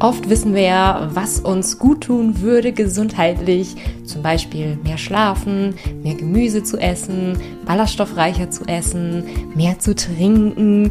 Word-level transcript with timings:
Oft 0.00 0.28
wissen 0.28 0.54
wir 0.54 0.62
ja, 0.62 1.08
was 1.12 1.40
uns 1.40 1.78
gut 1.78 2.02
tun 2.02 2.40
würde 2.40 2.72
gesundheitlich. 2.72 3.76
Zum 4.04 4.22
Beispiel 4.22 4.76
mehr 4.82 4.98
schlafen, 4.98 5.74
mehr 6.02 6.14
Gemüse 6.14 6.62
zu 6.62 6.78
essen, 6.78 7.38
ballaststoffreicher 7.64 8.50
zu 8.50 8.64
essen, 8.64 9.24
mehr 9.54 9.78
zu 9.78 9.94
trinken, 9.94 10.90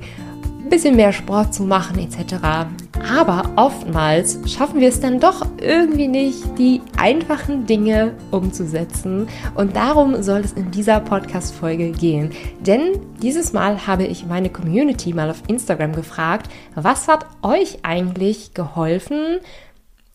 ein 0.64 0.70
bisschen 0.70 0.96
mehr 0.96 1.12
Sport 1.12 1.54
zu 1.54 1.64
machen 1.64 2.00
etc. 2.00 2.66
Aber 3.10 3.52
oftmals 3.58 4.40
schaffen 4.46 4.80
wir 4.80 4.88
es 4.88 5.00
dann 5.00 5.20
doch 5.20 5.46
irgendwie 5.60 6.08
nicht, 6.08 6.58
die 6.58 6.82
einfachen 6.98 7.66
Dinge 7.66 8.14
umzusetzen. 8.32 9.28
Und 9.56 9.76
darum 9.76 10.24
soll 10.24 10.40
es 10.40 10.54
in 10.54 10.72
dieser 10.72 11.00
Podcast-Folge 11.02 11.92
gehen. 11.92 12.32
Denn 12.62 13.00
dieses 13.22 13.52
Mal 13.52 13.86
habe 13.86 14.06
ich 14.06 14.26
meine 14.26 14.50
Community 14.50 15.14
mal 15.14 15.30
auf 15.30 15.44
Instagram 15.48 15.94
gefragt, 15.94 16.50
was 16.76 17.08
hat 17.08 17.26
euch 17.42 17.80
eigentlich 17.84 18.54
geholfen, 18.54 19.40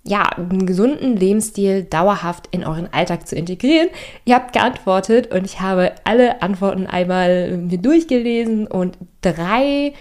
ja, 0.05 0.23
einen 0.23 0.65
gesunden 0.65 1.17
Lebensstil 1.17 1.85
dauerhaft 1.85 2.49
in 2.51 2.65
euren 2.65 2.93
Alltag 2.93 3.29
zu 3.29 3.37
integrieren. 3.37 3.89
Ihr 4.25 4.37
habt 4.37 4.55
geantwortet 4.55 5.33
und 5.33 5.45
ich 5.45 5.61
habe 5.61 5.93
alle 6.05 6.41
Antworten 6.41 6.87
einmal 6.87 7.59
mir 7.59 7.79
durchgelesen 7.79 8.67
und 8.67 8.97
drei 9.21 9.93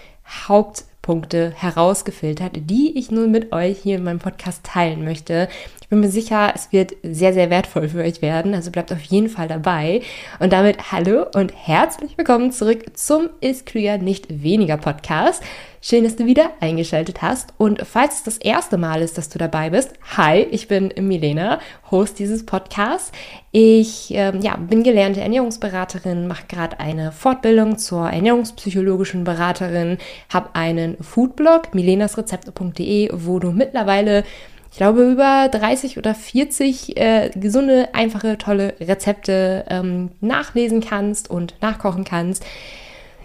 Haupt 0.47 0.85
Punkte 1.07 1.53
herausgefiltert, 1.55 2.69
die 2.69 2.97
ich 2.97 3.11
nun 3.11 3.31
mit 3.31 3.53
euch 3.53 3.77
hier 3.77 3.95
in 3.95 4.03
meinem 4.03 4.19
Podcast 4.19 4.65
teilen 4.65 5.05
möchte. 5.05 5.47
Ich 5.87 5.89
bin 5.91 6.01
mir 6.01 6.09
sicher, 6.09 6.51
es 6.53 6.73
wird 6.73 6.97
sehr, 7.01 7.31
sehr 7.31 7.49
wertvoll 7.49 7.87
für 7.87 8.03
euch 8.03 8.21
werden, 8.21 8.53
also 8.53 8.71
bleibt 8.71 8.91
auf 8.91 9.03
jeden 9.03 9.29
Fall 9.29 9.47
dabei. 9.47 10.01
Und 10.37 10.51
damit 10.51 10.91
hallo 10.91 11.27
und 11.33 11.53
herzlich 11.55 12.17
willkommen 12.17 12.51
zurück 12.51 12.97
zum 12.97 13.29
Ist 13.39 13.65
Klüger 13.65 13.97
nicht 13.97 14.43
weniger 14.43 14.75
Podcast. 14.75 15.41
Schön, 15.79 16.03
dass 16.03 16.17
du 16.17 16.25
wieder 16.25 16.49
eingeschaltet 16.59 17.21
hast. 17.21 17.53
Und 17.57 17.87
falls 17.87 18.15
es 18.15 18.23
das 18.23 18.37
erste 18.37 18.77
Mal 18.77 19.01
ist, 19.01 19.17
dass 19.17 19.29
du 19.29 19.39
dabei 19.39 19.69
bist, 19.69 19.93
hi, 20.17 20.39
ich 20.51 20.67
bin 20.67 20.93
Milena, 20.99 21.61
Host 21.89 22.19
dieses 22.19 22.45
Podcasts. 22.45 23.13
Ich 23.53 24.11
ähm, 24.13 24.41
ja, 24.41 24.57
bin 24.57 24.83
gelernte 24.83 25.21
Ernährungsberaterin, 25.21 26.27
mache 26.27 26.47
gerade 26.49 26.81
eine 26.81 27.13
Fortbildung 27.13 27.77
zur 27.77 28.09
ernährungspsychologischen 28.09 29.23
Beraterin, 29.23 29.99
habe 30.33 30.49
einen 30.53 30.97
Foodblog, 31.01 31.73
milenasrezepte.de, 31.73 33.11
wo 33.13 33.39
du 33.39 33.51
mittlerweile 33.51 34.25
ich 34.71 34.77
glaube, 34.77 35.09
über 35.11 35.49
30 35.49 35.97
oder 35.97 36.13
40 36.13 36.97
äh, 36.97 37.31
gesunde, 37.35 37.89
einfache, 37.93 38.37
tolle 38.37 38.75
Rezepte 38.79 39.65
ähm, 39.69 40.11
nachlesen 40.21 40.81
kannst 40.81 41.29
und 41.29 41.55
nachkochen 41.61 42.03
kannst. 42.03 42.45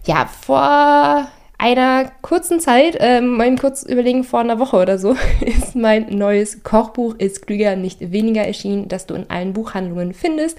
Ja, 0.05 0.27
vor 0.27 1.29
einer 1.59 2.11
kurzen 2.23 2.59
Zeit, 2.59 2.97
ähm, 2.99 3.37
mein 3.37 3.57
kurz 3.57 3.85
überlegen, 3.85 4.25
vor 4.25 4.41
einer 4.41 4.59
Woche 4.59 4.79
oder 4.79 4.99
so, 4.99 5.15
ist 5.41 5.77
mein 5.77 6.07
neues 6.11 6.65
Kochbuch 6.65 7.15
Ist 7.19 7.47
klüger, 7.47 7.77
nicht 7.77 8.13
weniger 8.13 8.43
erschienen, 8.43 8.89
das 8.89 9.07
du 9.07 9.15
in 9.15 9.31
allen 9.31 9.53
Buchhandlungen 9.53 10.13
findest. 10.13 10.59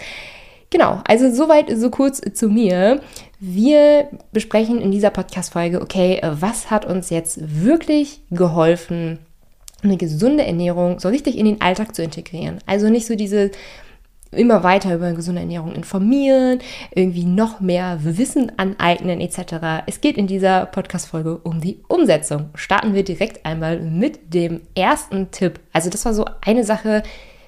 Genau, 0.69 1.01
also 1.07 1.29
soweit, 1.31 1.69
so 1.77 1.89
kurz 1.91 2.21
zu 2.33 2.49
mir. 2.49 3.01
Wir 3.39 4.07
besprechen 4.31 4.81
in 4.81 4.91
dieser 4.91 5.11
Podcast-Folge, 5.11 5.81
okay, 5.81 6.21
was 6.23 6.71
hat 6.71 6.85
uns 6.85 7.09
jetzt 7.09 7.39
wirklich 7.63 8.21
geholfen, 8.31 9.19
eine 9.83 9.97
gesunde 9.97 10.45
Ernährung 10.45 10.99
so 10.99 11.09
richtig 11.09 11.37
in 11.37 11.45
den 11.45 11.61
Alltag 11.61 11.95
zu 11.95 12.03
integrieren. 12.03 12.59
Also 12.65 12.89
nicht 12.89 13.07
so 13.07 13.15
diese 13.15 13.51
immer 14.31 14.63
weiter 14.63 14.95
über 14.95 15.11
gesunde 15.13 15.41
Ernährung 15.41 15.73
informieren, 15.73 16.59
irgendwie 16.93 17.25
noch 17.25 17.59
mehr 17.59 17.99
Wissen 18.01 18.51
aneignen 18.57 19.21
etc. 19.21 19.83
Es 19.85 20.01
geht 20.01 20.17
in 20.17 20.27
dieser 20.27 20.65
Podcast-Folge 20.65 21.37
um 21.37 21.61
die 21.61 21.79
Umsetzung. 21.87 22.49
Starten 22.55 22.93
wir 22.93 23.03
direkt 23.03 23.45
einmal 23.45 23.79
mit 23.79 24.33
dem 24.33 24.61
ersten 24.75 25.31
Tipp. 25.31 25.59
Also 25.71 25.89
das 25.89 26.05
war 26.05 26.13
so 26.13 26.25
eine 26.41 26.63
Sache, 26.63 27.03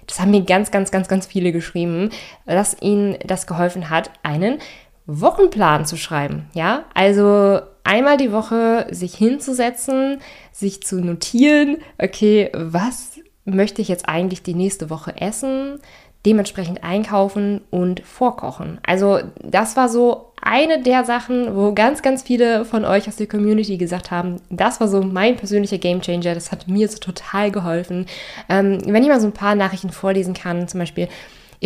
das 0.07 0.19
haben 0.19 0.31
mir 0.31 0.41
ganz, 0.41 0.71
ganz, 0.71 0.91
ganz, 0.91 1.07
ganz 1.07 1.25
viele 1.25 1.51
geschrieben, 1.51 2.09
dass 2.45 2.79
ihnen 2.81 3.17
das 3.25 3.47
geholfen 3.47 3.89
hat, 3.89 4.11
einen 4.23 4.59
Wochenplan 5.07 5.85
zu 5.85 5.97
schreiben. 5.97 6.47
Ja, 6.53 6.85
also 6.93 7.59
einmal 7.83 8.17
die 8.17 8.31
Woche 8.31 8.87
sich 8.89 9.15
hinzusetzen, 9.15 10.19
sich 10.51 10.83
zu 10.83 10.99
notieren, 11.01 11.77
okay, 11.97 12.49
was 12.53 13.19
möchte 13.45 13.81
ich 13.81 13.87
jetzt 13.87 14.09
eigentlich 14.09 14.41
die 14.41 14.55
nächste 14.55 14.89
Woche 14.89 15.21
essen? 15.21 15.79
dementsprechend 16.25 16.83
einkaufen 16.83 17.61
und 17.69 18.01
vorkochen. 18.01 18.79
Also 18.85 19.19
das 19.41 19.77
war 19.77 19.89
so 19.89 20.31
eine 20.41 20.81
der 20.81 21.05
Sachen, 21.05 21.55
wo 21.55 21.73
ganz, 21.73 22.01
ganz 22.01 22.23
viele 22.23 22.65
von 22.65 22.85
euch 22.85 23.07
aus 23.07 23.15
der 23.15 23.27
Community 23.27 23.77
gesagt 23.77 24.11
haben, 24.11 24.41
das 24.49 24.79
war 24.79 24.87
so 24.87 25.01
mein 25.01 25.37
persönlicher 25.37 25.77
Gamechanger. 25.77 26.33
Das 26.33 26.51
hat 26.51 26.67
mir 26.67 26.87
so 26.87 26.97
total 26.97 27.51
geholfen. 27.51 28.05
Ähm, 28.49 28.79
wenn 28.85 29.03
ich 29.03 29.09
mal 29.09 29.21
so 29.21 29.27
ein 29.27 29.33
paar 29.33 29.55
Nachrichten 29.55 29.91
vorlesen 29.91 30.33
kann, 30.33 30.67
zum 30.67 30.79
Beispiel, 30.79 31.07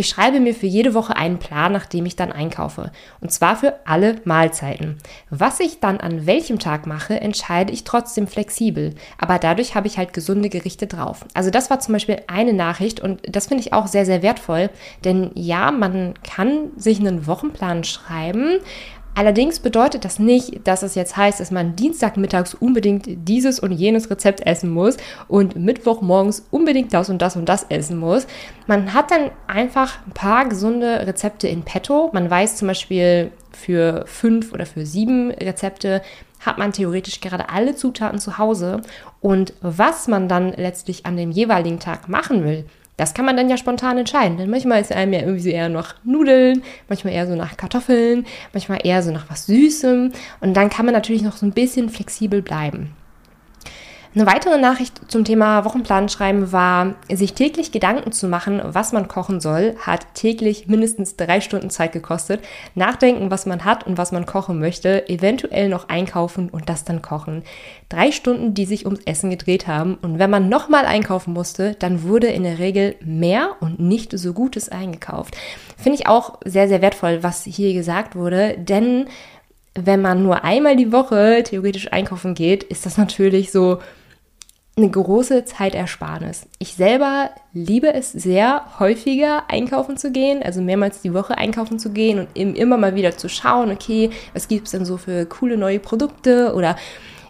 ich 0.00 0.08
schreibe 0.08 0.40
mir 0.40 0.54
für 0.54 0.66
jede 0.66 0.94
Woche 0.94 1.14
einen 1.14 1.38
Plan, 1.38 1.72
nach 1.72 1.84
dem 1.84 2.06
ich 2.06 2.16
dann 2.16 2.32
einkaufe. 2.32 2.90
Und 3.20 3.32
zwar 3.32 3.54
für 3.54 3.74
alle 3.84 4.16
Mahlzeiten. 4.24 4.96
Was 5.28 5.60
ich 5.60 5.78
dann 5.80 6.00
an 6.00 6.24
welchem 6.24 6.58
Tag 6.58 6.86
mache, 6.86 7.20
entscheide 7.20 7.70
ich 7.70 7.84
trotzdem 7.84 8.26
flexibel. 8.26 8.94
Aber 9.18 9.38
dadurch 9.38 9.74
habe 9.74 9.88
ich 9.88 9.98
halt 9.98 10.14
gesunde 10.14 10.48
Gerichte 10.48 10.86
drauf. 10.86 11.26
Also 11.34 11.50
das 11.50 11.68
war 11.68 11.80
zum 11.80 11.92
Beispiel 11.92 12.22
eine 12.28 12.54
Nachricht 12.54 13.00
und 13.00 13.20
das 13.28 13.48
finde 13.48 13.62
ich 13.62 13.74
auch 13.74 13.88
sehr, 13.88 14.06
sehr 14.06 14.22
wertvoll. 14.22 14.70
Denn 15.04 15.32
ja, 15.34 15.70
man 15.70 16.14
kann 16.22 16.70
sich 16.76 16.98
einen 16.98 17.26
Wochenplan 17.26 17.84
schreiben, 17.84 18.60
Allerdings 19.14 19.60
bedeutet 19.60 20.04
das 20.04 20.18
nicht, 20.18 20.66
dass 20.66 20.82
es 20.82 20.94
jetzt 20.94 21.16
heißt, 21.16 21.40
dass 21.40 21.50
man 21.50 21.76
Dienstagmittags 21.76 22.54
unbedingt 22.54 23.06
dieses 23.06 23.58
und 23.58 23.72
jenes 23.72 24.10
Rezept 24.10 24.46
essen 24.46 24.70
muss 24.70 24.96
und 25.28 25.56
Mittwochmorgens 25.56 26.46
unbedingt 26.50 26.94
das 26.94 27.10
und 27.10 27.20
das 27.20 27.36
und 27.36 27.48
das 27.48 27.66
essen 27.68 27.98
muss. 27.98 28.26
Man 28.66 28.94
hat 28.94 29.10
dann 29.10 29.30
einfach 29.46 29.98
ein 30.06 30.12
paar 30.12 30.48
gesunde 30.48 31.06
Rezepte 31.06 31.48
in 31.48 31.62
petto. 31.62 32.10
Man 32.12 32.30
weiß 32.30 32.56
zum 32.56 32.68
Beispiel 32.68 33.32
für 33.52 34.04
fünf 34.06 34.52
oder 34.52 34.64
für 34.64 34.86
sieben 34.86 35.30
Rezepte 35.32 36.02
hat 36.40 36.56
man 36.56 36.72
theoretisch 36.72 37.20
gerade 37.20 37.50
alle 37.50 37.74
Zutaten 37.74 38.18
zu 38.18 38.38
Hause 38.38 38.80
und 39.20 39.52
was 39.60 40.08
man 40.08 40.28
dann 40.28 40.52
letztlich 40.52 41.04
an 41.04 41.16
dem 41.16 41.30
jeweiligen 41.30 41.78
Tag 41.78 42.08
machen 42.08 42.44
will, 42.44 42.64
das 43.00 43.14
kann 43.14 43.24
man 43.24 43.34
dann 43.34 43.48
ja 43.48 43.56
spontan 43.56 43.96
entscheiden. 43.96 44.36
Denn 44.36 44.50
manchmal 44.50 44.82
ist 44.82 44.92
einem 44.92 45.14
ja 45.14 45.20
irgendwie 45.20 45.40
so 45.40 45.48
eher 45.48 45.70
nach 45.70 45.94
Nudeln, 46.04 46.62
manchmal 46.88 47.14
eher 47.14 47.26
so 47.26 47.34
nach 47.34 47.56
Kartoffeln, 47.56 48.26
manchmal 48.52 48.80
eher 48.84 49.02
so 49.02 49.10
nach 49.10 49.30
was 49.30 49.46
Süßem. 49.46 50.12
Und 50.40 50.54
dann 50.54 50.68
kann 50.68 50.84
man 50.84 50.94
natürlich 50.94 51.22
noch 51.22 51.36
so 51.38 51.46
ein 51.46 51.52
bisschen 51.52 51.88
flexibel 51.88 52.42
bleiben. 52.42 52.94
Eine 54.12 54.26
weitere 54.26 54.58
Nachricht 54.58 55.00
zum 55.06 55.24
Thema 55.24 55.64
Wochenplan 55.64 56.08
schreiben 56.08 56.50
war, 56.50 56.96
sich 57.08 57.34
täglich 57.34 57.70
Gedanken 57.70 58.10
zu 58.10 58.26
machen, 58.26 58.60
was 58.64 58.92
man 58.92 59.06
kochen 59.06 59.40
soll, 59.40 59.76
hat 59.78 60.14
täglich 60.14 60.66
mindestens 60.66 61.14
drei 61.14 61.40
Stunden 61.40 61.70
Zeit 61.70 61.92
gekostet. 61.92 62.40
Nachdenken, 62.74 63.30
was 63.30 63.46
man 63.46 63.64
hat 63.64 63.86
und 63.86 63.98
was 63.98 64.10
man 64.10 64.26
kochen 64.26 64.58
möchte, 64.58 65.08
eventuell 65.08 65.68
noch 65.68 65.88
einkaufen 65.88 66.48
und 66.48 66.68
das 66.68 66.82
dann 66.82 67.02
kochen. 67.02 67.44
Drei 67.88 68.10
Stunden, 68.10 68.52
die 68.52 68.64
sich 68.64 68.84
ums 68.84 69.02
Essen 69.04 69.30
gedreht 69.30 69.68
haben. 69.68 69.96
Und 70.02 70.18
wenn 70.18 70.30
man 70.30 70.48
nochmal 70.48 70.86
einkaufen 70.86 71.32
musste, 71.32 71.76
dann 71.78 72.02
wurde 72.02 72.26
in 72.26 72.42
der 72.42 72.58
Regel 72.58 72.96
mehr 73.04 73.50
und 73.60 73.78
nicht 73.78 74.18
so 74.18 74.32
Gutes 74.32 74.68
eingekauft. 74.68 75.36
Finde 75.76 76.00
ich 76.00 76.08
auch 76.08 76.40
sehr, 76.44 76.66
sehr 76.66 76.82
wertvoll, 76.82 77.22
was 77.22 77.44
hier 77.44 77.74
gesagt 77.74 78.16
wurde, 78.16 78.56
denn 78.58 79.06
wenn 79.74 80.02
man 80.02 80.24
nur 80.24 80.42
einmal 80.42 80.74
die 80.74 80.90
Woche 80.90 81.44
theoretisch 81.44 81.92
einkaufen 81.92 82.34
geht, 82.34 82.64
ist 82.64 82.86
das 82.86 82.98
natürlich 82.98 83.52
so 83.52 83.78
eine 84.80 84.90
große 84.90 85.44
Zeitersparnis. 85.44 86.46
Ich 86.58 86.74
selber 86.74 87.30
liebe 87.52 87.92
es 87.92 88.12
sehr, 88.12 88.64
häufiger 88.78 89.44
einkaufen 89.48 89.96
zu 89.96 90.10
gehen, 90.10 90.42
also 90.42 90.60
mehrmals 90.60 91.02
die 91.02 91.14
Woche 91.14 91.36
einkaufen 91.36 91.78
zu 91.78 91.90
gehen 91.90 92.18
und 92.18 92.28
eben 92.34 92.54
immer 92.54 92.76
mal 92.76 92.94
wieder 92.94 93.16
zu 93.16 93.28
schauen, 93.28 93.70
okay, 93.70 94.10
was 94.32 94.48
gibt 94.48 94.66
es 94.66 94.72
denn 94.72 94.84
so 94.84 94.96
für 94.96 95.26
coole 95.26 95.56
neue 95.56 95.80
Produkte 95.80 96.54
oder 96.54 96.76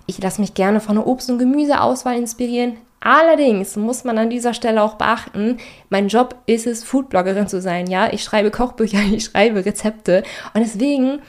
ich 0.06 0.21
lasse 0.21 0.41
mich 0.41 0.55
gerne 0.55 0.81
von 0.81 0.97
einer 0.97 1.06
Obst- 1.06 1.31
und 1.31 1.39
Gemüseauswahl 1.39 2.16
inspirieren. 2.16 2.77
Allerdings 3.01 3.77
muss 3.77 4.04
man 4.04 4.19
an 4.19 4.28
dieser 4.28 4.53
Stelle 4.53 4.83
auch 4.83 4.95
beachten, 4.95 5.57
mein 5.89 6.09
Job 6.09 6.36
ist 6.47 6.66
es, 6.66 6.84
Foodbloggerin 6.84 7.48
zu 7.48 7.60
sein, 7.60 7.86
ja. 7.86 8.13
Ich 8.13 8.22
schreibe 8.22 8.51
Kochbücher, 8.51 8.98
ich 9.13 9.25
schreibe 9.25 9.65
Rezepte 9.65 10.22
und 10.54 10.60
deswegen 10.60 11.21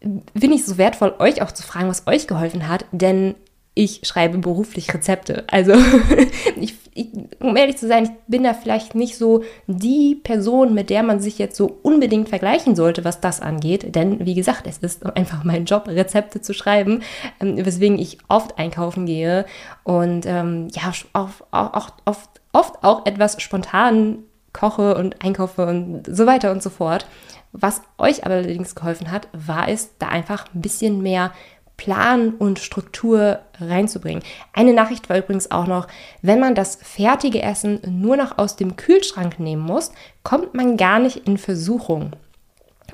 finde 0.00 0.56
ich 0.56 0.62
es 0.62 0.66
so 0.66 0.78
wertvoll, 0.78 1.14
euch 1.18 1.42
auch 1.42 1.52
zu 1.52 1.62
fragen, 1.62 1.88
was 1.88 2.06
euch 2.06 2.26
geholfen 2.26 2.68
hat, 2.68 2.86
denn 2.90 3.34
ich 3.80 4.02
schreibe 4.06 4.36
beruflich 4.36 4.92
Rezepte. 4.92 5.44
Also, 5.46 5.72
ich, 6.60 6.74
ich, 6.92 7.08
um 7.40 7.56
ehrlich 7.56 7.78
zu 7.78 7.88
sein, 7.88 8.04
ich 8.04 8.10
bin 8.26 8.42
da 8.42 8.52
vielleicht 8.52 8.94
nicht 8.94 9.16
so 9.16 9.42
die 9.66 10.16
Person, 10.22 10.74
mit 10.74 10.90
der 10.90 11.02
man 11.02 11.18
sich 11.18 11.38
jetzt 11.38 11.56
so 11.56 11.78
unbedingt 11.82 12.28
vergleichen 12.28 12.76
sollte, 12.76 13.04
was 13.04 13.22
das 13.22 13.40
angeht. 13.40 13.94
Denn, 13.94 14.26
wie 14.26 14.34
gesagt, 14.34 14.66
es 14.66 14.78
ist 14.78 15.06
einfach 15.16 15.44
mein 15.44 15.64
Job, 15.64 15.88
Rezepte 15.88 16.42
zu 16.42 16.52
schreiben, 16.52 17.02
ähm, 17.40 17.64
weswegen 17.64 17.98
ich 17.98 18.18
oft 18.28 18.58
einkaufen 18.58 19.06
gehe 19.06 19.46
und 19.82 20.26
ähm, 20.26 20.68
ja, 20.72 20.92
auch, 21.14 21.30
auch, 21.50 21.88
oft, 22.04 22.28
oft 22.52 22.84
auch 22.84 23.06
etwas 23.06 23.40
spontan 23.40 24.18
koche 24.52 24.94
und 24.94 25.24
einkaufe 25.24 25.64
und 25.64 26.02
so 26.06 26.26
weiter 26.26 26.50
und 26.52 26.62
so 26.62 26.68
fort. 26.68 27.06
Was 27.52 27.80
euch 27.96 28.26
allerdings 28.26 28.74
geholfen 28.74 29.10
hat, 29.10 29.28
war 29.32 29.68
es, 29.68 29.96
da 29.98 30.08
einfach 30.08 30.44
ein 30.54 30.60
bisschen 30.60 31.02
mehr 31.02 31.32
Plan 31.80 32.34
und 32.34 32.58
Struktur 32.58 33.38
reinzubringen. 33.58 34.22
Eine 34.52 34.74
Nachricht 34.74 35.08
war 35.08 35.16
übrigens 35.16 35.50
auch 35.50 35.66
noch, 35.66 35.86
wenn 36.20 36.38
man 36.38 36.54
das 36.54 36.76
fertige 36.76 37.40
Essen 37.40 37.80
nur 37.88 38.18
noch 38.18 38.36
aus 38.36 38.54
dem 38.56 38.76
Kühlschrank 38.76 39.40
nehmen 39.40 39.62
muss, 39.62 39.90
kommt 40.22 40.52
man 40.52 40.76
gar 40.76 40.98
nicht 40.98 41.26
in 41.26 41.38
Versuchung. 41.38 42.10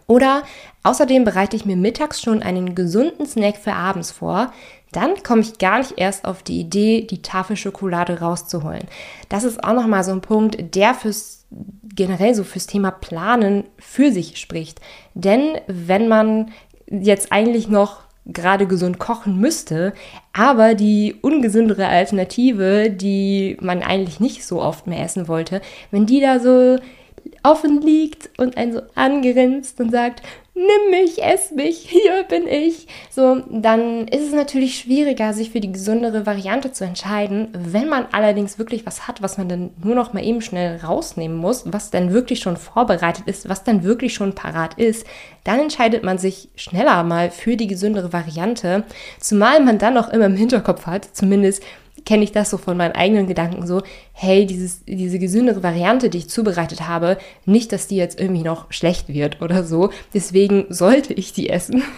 Oder 0.06 0.44
außerdem 0.84 1.24
bereite 1.24 1.56
ich 1.56 1.64
mir 1.64 1.74
mittags 1.74 2.22
schon 2.22 2.44
einen 2.44 2.76
gesunden 2.76 3.26
Snack 3.26 3.56
für 3.56 3.72
abends 3.72 4.12
vor, 4.12 4.52
dann 4.92 5.20
komme 5.24 5.40
ich 5.40 5.58
gar 5.58 5.78
nicht 5.78 5.94
erst 5.96 6.24
auf 6.24 6.44
die 6.44 6.60
Idee, 6.60 7.08
die 7.10 7.22
Tafel 7.22 7.56
Schokolade 7.56 8.20
rauszuholen. 8.20 8.84
Das 9.28 9.42
ist 9.42 9.64
auch 9.64 9.74
nochmal 9.74 10.04
so 10.04 10.12
ein 10.12 10.20
Punkt, 10.20 10.76
der 10.76 10.94
fürs 10.94 11.44
generell 11.92 12.36
so 12.36 12.44
fürs 12.44 12.68
Thema 12.68 12.92
Planen 12.92 13.64
für 13.78 14.12
sich 14.12 14.36
spricht. 14.36 14.80
Denn 15.14 15.58
wenn 15.66 16.06
man 16.06 16.52
jetzt 16.88 17.32
eigentlich 17.32 17.66
noch 17.68 18.05
gerade 18.26 18.66
gesund 18.66 18.98
kochen 18.98 19.38
müsste, 19.38 19.92
aber 20.32 20.74
die 20.74 21.16
ungesündere 21.22 21.86
Alternative, 21.86 22.90
die 22.90 23.56
man 23.60 23.82
eigentlich 23.82 24.20
nicht 24.20 24.44
so 24.44 24.60
oft 24.60 24.86
mehr 24.86 25.04
essen 25.04 25.28
wollte, 25.28 25.60
wenn 25.90 26.06
die 26.06 26.20
da 26.20 26.40
so 26.40 26.78
offen 27.42 27.80
liegt 27.80 28.30
und 28.38 28.56
einen 28.56 28.72
so 28.72 28.82
angrinst 28.94 29.80
und 29.80 29.90
sagt, 29.90 30.22
nimm 30.56 30.90
mich, 30.90 31.22
ess 31.22 31.50
mich, 31.50 31.86
hier 31.88 32.24
bin 32.24 32.48
ich. 32.48 32.86
So, 33.10 33.42
dann 33.50 34.08
ist 34.08 34.22
es 34.22 34.32
natürlich 34.32 34.78
schwieriger, 34.78 35.34
sich 35.34 35.50
für 35.50 35.60
die 35.60 35.70
gesündere 35.70 36.24
Variante 36.24 36.72
zu 36.72 36.84
entscheiden. 36.84 37.48
Wenn 37.52 37.88
man 37.88 38.06
allerdings 38.12 38.58
wirklich 38.58 38.86
was 38.86 39.06
hat, 39.06 39.20
was 39.20 39.36
man 39.36 39.48
dann 39.48 39.70
nur 39.84 39.94
noch 39.94 40.14
mal 40.14 40.24
eben 40.24 40.40
schnell 40.40 40.80
rausnehmen 40.82 41.36
muss, 41.36 41.64
was 41.66 41.90
dann 41.90 42.12
wirklich 42.12 42.40
schon 42.40 42.56
vorbereitet 42.56 43.24
ist, 43.26 43.48
was 43.48 43.64
dann 43.64 43.84
wirklich 43.84 44.14
schon 44.14 44.34
parat 44.34 44.74
ist, 44.74 45.06
dann 45.44 45.60
entscheidet 45.60 46.02
man 46.02 46.16
sich 46.16 46.48
schneller 46.56 47.04
mal 47.04 47.30
für 47.30 47.56
die 47.56 47.66
gesündere 47.66 48.12
Variante. 48.12 48.84
Zumal 49.20 49.62
man 49.62 49.78
dann 49.78 49.98
auch 49.98 50.08
immer 50.08 50.26
im 50.26 50.36
Hinterkopf 50.36 50.86
hat, 50.86 51.04
zumindest 51.12 51.62
kenne 52.06 52.24
ich 52.24 52.32
das 52.32 52.48
so 52.48 52.56
von 52.56 52.76
meinen 52.76 52.94
eigenen 52.94 53.26
Gedanken 53.26 53.66
so, 53.66 53.82
hey, 54.12 54.46
dieses, 54.46 54.84
diese 54.86 55.18
gesündere 55.18 55.62
Variante, 55.62 56.08
die 56.08 56.18
ich 56.18 56.30
zubereitet 56.30 56.88
habe, 56.88 57.18
nicht, 57.44 57.72
dass 57.72 57.88
die 57.88 57.96
jetzt 57.96 58.18
irgendwie 58.18 58.44
noch 58.44 58.72
schlecht 58.72 59.08
wird 59.08 59.42
oder 59.42 59.64
so. 59.64 59.90
Deswegen 60.14 60.66
sollte 60.70 61.12
ich 61.12 61.34
die 61.34 61.50
essen. 61.50 61.82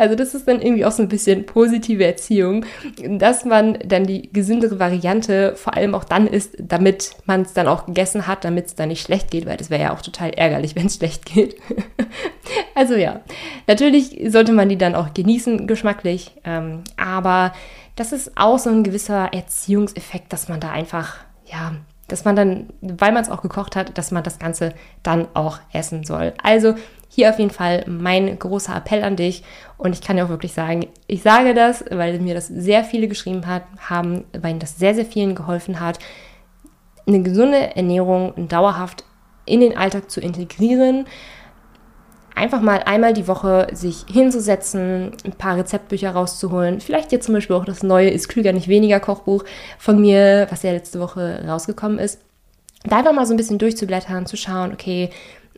Also 0.00 0.16
das 0.16 0.34
ist 0.34 0.48
dann 0.48 0.60
irgendwie 0.60 0.84
auch 0.84 0.90
so 0.90 1.00
ein 1.02 1.08
bisschen 1.08 1.46
positive 1.46 2.04
Erziehung, 2.04 2.64
dass 3.08 3.44
man 3.44 3.78
dann 3.84 4.04
die 4.04 4.28
gesündere 4.32 4.80
Variante 4.80 5.54
vor 5.54 5.76
allem 5.76 5.94
auch 5.94 6.02
dann 6.02 6.26
isst, 6.26 6.56
damit 6.58 7.12
man 7.24 7.42
es 7.42 7.52
dann 7.52 7.68
auch 7.68 7.86
gegessen 7.86 8.26
hat, 8.26 8.44
damit 8.44 8.66
es 8.66 8.74
dann 8.74 8.88
nicht 8.88 9.02
schlecht 9.02 9.30
geht, 9.30 9.46
weil 9.46 9.58
das 9.58 9.70
wäre 9.70 9.82
ja 9.82 9.92
auch 9.92 10.02
total 10.02 10.30
ärgerlich, 10.30 10.74
wenn 10.76 10.86
es 10.86 10.96
schlecht 10.96 11.24
geht. 11.24 11.54
Also 12.74 12.94
ja, 12.94 13.20
natürlich 13.68 14.18
sollte 14.26 14.52
man 14.52 14.68
die 14.68 14.78
dann 14.78 14.96
auch 14.96 15.14
genießen, 15.14 15.68
geschmacklich, 15.68 16.32
ähm, 16.44 16.82
aber 16.96 17.52
das 18.00 18.12
ist 18.12 18.32
auch 18.34 18.58
so 18.58 18.70
ein 18.70 18.82
gewisser 18.82 19.34
Erziehungseffekt, 19.34 20.32
dass 20.32 20.48
man 20.48 20.58
da 20.58 20.70
einfach, 20.70 21.16
ja, 21.44 21.74
dass 22.08 22.24
man 22.24 22.34
dann, 22.34 22.68
weil 22.80 23.12
man 23.12 23.22
es 23.22 23.28
auch 23.28 23.42
gekocht 23.42 23.76
hat, 23.76 23.98
dass 23.98 24.10
man 24.10 24.24
das 24.24 24.38
Ganze 24.38 24.72
dann 25.02 25.28
auch 25.34 25.58
essen 25.74 26.02
soll. 26.04 26.32
Also 26.42 26.76
hier 27.10 27.28
auf 27.28 27.38
jeden 27.38 27.50
Fall 27.50 27.84
mein 27.86 28.38
großer 28.38 28.74
Appell 28.74 29.04
an 29.04 29.16
dich. 29.16 29.44
Und 29.76 29.92
ich 29.92 30.00
kann 30.00 30.16
dir 30.16 30.24
auch 30.24 30.30
wirklich 30.30 30.54
sagen, 30.54 30.86
ich 31.08 31.20
sage 31.20 31.52
das, 31.52 31.84
weil 31.90 32.18
mir 32.20 32.32
das 32.32 32.46
sehr 32.46 32.84
viele 32.84 33.06
geschrieben 33.06 33.46
hat, 33.46 33.64
haben, 33.90 34.24
weil 34.32 34.58
das 34.58 34.78
sehr, 34.78 34.94
sehr 34.94 35.04
vielen 35.04 35.34
geholfen 35.34 35.78
hat, 35.78 35.98
eine 37.06 37.20
gesunde 37.20 37.76
Ernährung 37.76 38.48
dauerhaft 38.48 39.04
in 39.44 39.60
den 39.60 39.76
Alltag 39.76 40.10
zu 40.10 40.22
integrieren 40.22 41.04
einfach 42.40 42.60
mal 42.60 42.82
einmal 42.84 43.12
die 43.12 43.28
Woche 43.28 43.68
sich 43.72 44.04
hinzusetzen, 44.10 45.12
ein 45.24 45.32
paar 45.32 45.56
Rezeptbücher 45.56 46.10
rauszuholen. 46.10 46.80
Vielleicht 46.80 47.12
jetzt 47.12 47.26
zum 47.26 47.34
Beispiel 47.34 47.56
auch 47.56 47.64
das 47.64 47.82
neue 47.82 48.10
Ist 48.10 48.28
klüger, 48.28 48.52
nicht 48.52 48.68
weniger 48.68 48.98
Kochbuch 48.98 49.44
von 49.78 50.00
mir, 50.00 50.46
was 50.50 50.62
ja 50.62 50.72
letzte 50.72 51.00
Woche 51.00 51.44
rausgekommen 51.46 51.98
ist. 51.98 52.20
Da 52.84 52.98
einfach 52.98 53.12
mal 53.12 53.26
so 53.26 53.34
ein 53.34 53.36
bisschen 53.36 53.58
durchzublättern, 53.58 54.26
zu 54.26 54.36
schauen, 54.36 54.72
okay, 54.72 55.10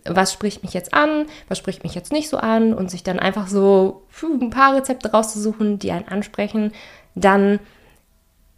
was 0.04 0.32
spricht 0.32 0.64
mich 0.64 0.74
jetzt 0.74 0.92
an, 0.92 1.26
was 1.48 1.58
spricht 1.58 1.84
mich 1.84 1.94
jetzt 1.94 2.12
nicht 2.12 2.28
so 2.28 2.36
an 2.36 2.74
und 2.74 2.90
sich 2.90 3.04
dann 3.04 3.20
einfach 3.20 3.46
so 3.46 4.02
ein 4.22 4.50
paar 4.50 4.74
Rezepte 4.74 5.12
rauszusuchen, 5.12 5.78
die 5.78 5.92
einen 5.92 6.08
ansprechen. 6.08 6.72
Dann 7.14 7.60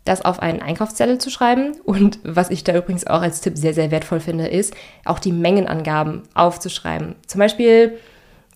das 0.05 0.25
auf 0.25 0.41
einen 0.41 0.62
Einkaufszettel 0.62 1.19
zu 1.19 1.31
schreiben. 1.31 1.77
Und 1.85 2.19
was 2.23 2.50
ich 2.50 2.65
da 2.65 2.77
übrigens 2.77 3.06
auch 3.06 3.23
als 3.23 3.41
Tipp 3.41 3.56
sehr, 3.56 3.75
sehr 3.75 3.91
wertvoll 3.91 4.20
finde, 4.20 4.47
ist, 4.47 4.75
auch 5.05 5.19
die 5.19 5.32
Mengenangaben 5.32 6.23
aufzuschreiben. 6.35 7.15
Zum 7.27 7.38
Beispiel 7.38 7.99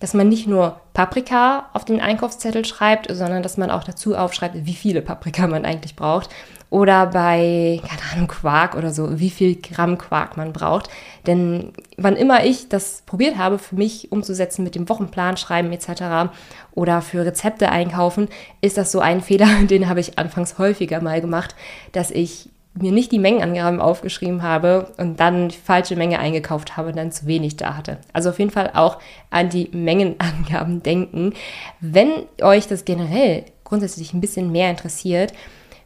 dass 0.00 0.15
man 0.15 0.29
nicht 0.29 0.47
nur 0.47 0.81
Paprika 0.93 1.67
auf 1.73 1.85
den 1.85 2.00
Einkaufszettel 2.00 2.65
schreibt, 2.65 3.15
sondern 3.15 3.43
dass 3.43 3.56
man 3.56 3.71
auch 3.71 3.85
dazu 3.85 4.17
aufschreibt, 4.17 4.55
wie 4.55 4.75
viele 4.75 5.03
Paprika 5.03 5.47
man 5.47 5.65
eigentlich 5.65 5.97
braucht. 5.97 6.31
Oder 6.71 7.06
bei, 7.06 7.81
keine 7.89 8.03
Ahnung, 8.12 8.29
Quark 8.29 8.75
oder 8.75 8.91
so, 8.91 9.19
wie 9.19 9.31
viel 9.31 9.56
Gramm 9.56 9.97
Quark 9.97 10.37
man 10.37 10.53
braucht. 10.53 10.91
Denn 11.27 11.73
wann 11.97 12.15
immer 12.15 12.45
ich 12.45 12.69
das 12.69 13.03
probiert 13.06 13.39
habe, 13.39 13.59
für 13.59 13.75
mich 13.75 14.12
umzusetzen 14.12 14.65
mit 14.65 14.75
dem 14.75 14.89
Wochenplan 14.89 15.39
schreiben 15.39 15.73
etc. 15.73 16.31
oder 16.75 17.00
für 17.00 17.25
Rezepte 17.25 17.71
einkaufen, 17.71 18.29
ist 18.61 18.77
das 18.77 18.93
so 18.93 19.00
ein 19.00 19.23
Fehler, 19.23 19.49
den 19.62 19.89
habe 19.89 20.00
ich 20.00 20.19
anfangs 20.19 20.59
häufiger 20.59 21.00
mal 21.00 21.23
gemacht, 21.23 21.55
dass 21.93 22.11
ich 22.11 22.50
mir 22.83 22.93
nicht 22.93 23.13
die 23.13 23.19
Mengenangaben 23.19 23.81
aufgeschrieben 23.81 24.43
habe 24.43 24.93
und 24.97 25.21
dann 25.21 25.49
die 25.49 25.57
falsche 25.57 25.97
Menge 25.97 26.19
eingekauft 26.19 26.77
habe 26.77 26.89
und 26.89 26.97
dann 26.97 27.13
zu 27.13 27.27
wenig 27.27 27.57
da 27.57 27.77
hatte. 27.77 27.99
Also 28.13 28.31
auf 28.31 28.39
jeden 28.39 28.51
Fall 28.51 28.71
auch 28.75 28.99
an 29.31 29.49
die 29.49 29.69
Mengenangaben 29.73 30.83
denken. 30.83 31.35
Wenn 31.81 32.11
euch 32.43 32.67
das 32.67 32.85
generell 32.85 33.45
grundsätzlich 33.65 34.15
ein 34.15 34.21
bisschen 34.21 34.53
mehr 34.53 34.71
interessiert, 34.71 35.33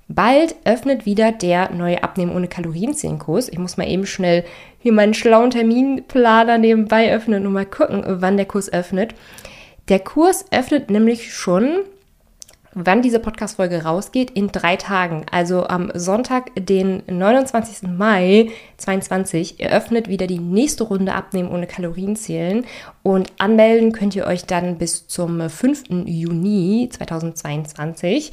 bald 0.09 0.56
öffnet 0.65 1.06
wieder 1.06 1.33
der 1.33 1.71
neue 1.73 2.03
Abnehmen 2.03 2.35
ohne 2.35 2.49
Kalorienzählenkurs. 2.49 3.49
Ich 3.49 3.59
muss 3.59 3.77
mal 3.77 3.88
eben 3.88 4.06
schnell 4.06 4.45
hier 4.79 4.93
meinen 4.93 5.15
schlauen 5.15 5.50
Terminplaner 5.50 6.59
nebenbei 6.59 7.15
öffnen 7.15 7.47
und 7.47 7.53
mal 7.53 7.67
gucken, 7.67 8.05
wann 8.06 8.37
der 8.37 8.47
Kurs 8.47 8.73
öffnet. 8.73 9.15
Der 9.88 9.99
Kurs 9.99 10.45
öffnet 10.50 10.91
nämlich 10.91 11.35
schon 11.35 11.81
wann 12.75 13.03
diese 13.03 13.19
Podcast-Folge 13.19 13.85
rausgeht, 13.85 14.31
in 14.31 14.49
drei 14.49 14.77
Tagen. 14.77 15.27
Also 15.31 15.67
am 15.67 15.91
Sonntag, 15.95 16.51
den 16.57 17.03
29. 17.07 17.89
Mai 17.89 18.51
2022, 18.79 19.61
eröffnet 19.61 20.09
wieder 20.09 20.27
die 20.27 20.39
nächste 20.39 20.85
Runde 20.85 21.15
Abnehmen 21.15 21.51
ohne 21.51 21.67
Kalorien 21.67 22.17
zählen. 22.17 22.65
Und 23.03 23.33
anmelden 23.39 23.93
könnt 23.93 24.17
ihr 24.17 24.27
euch 24.27 24.45
dann 24.45 24.79
bis 24.79 25.07
zum 25.07 25.49
5. 25.49 25.85
Juni 26.07 26.89
2022. 26.91 28.33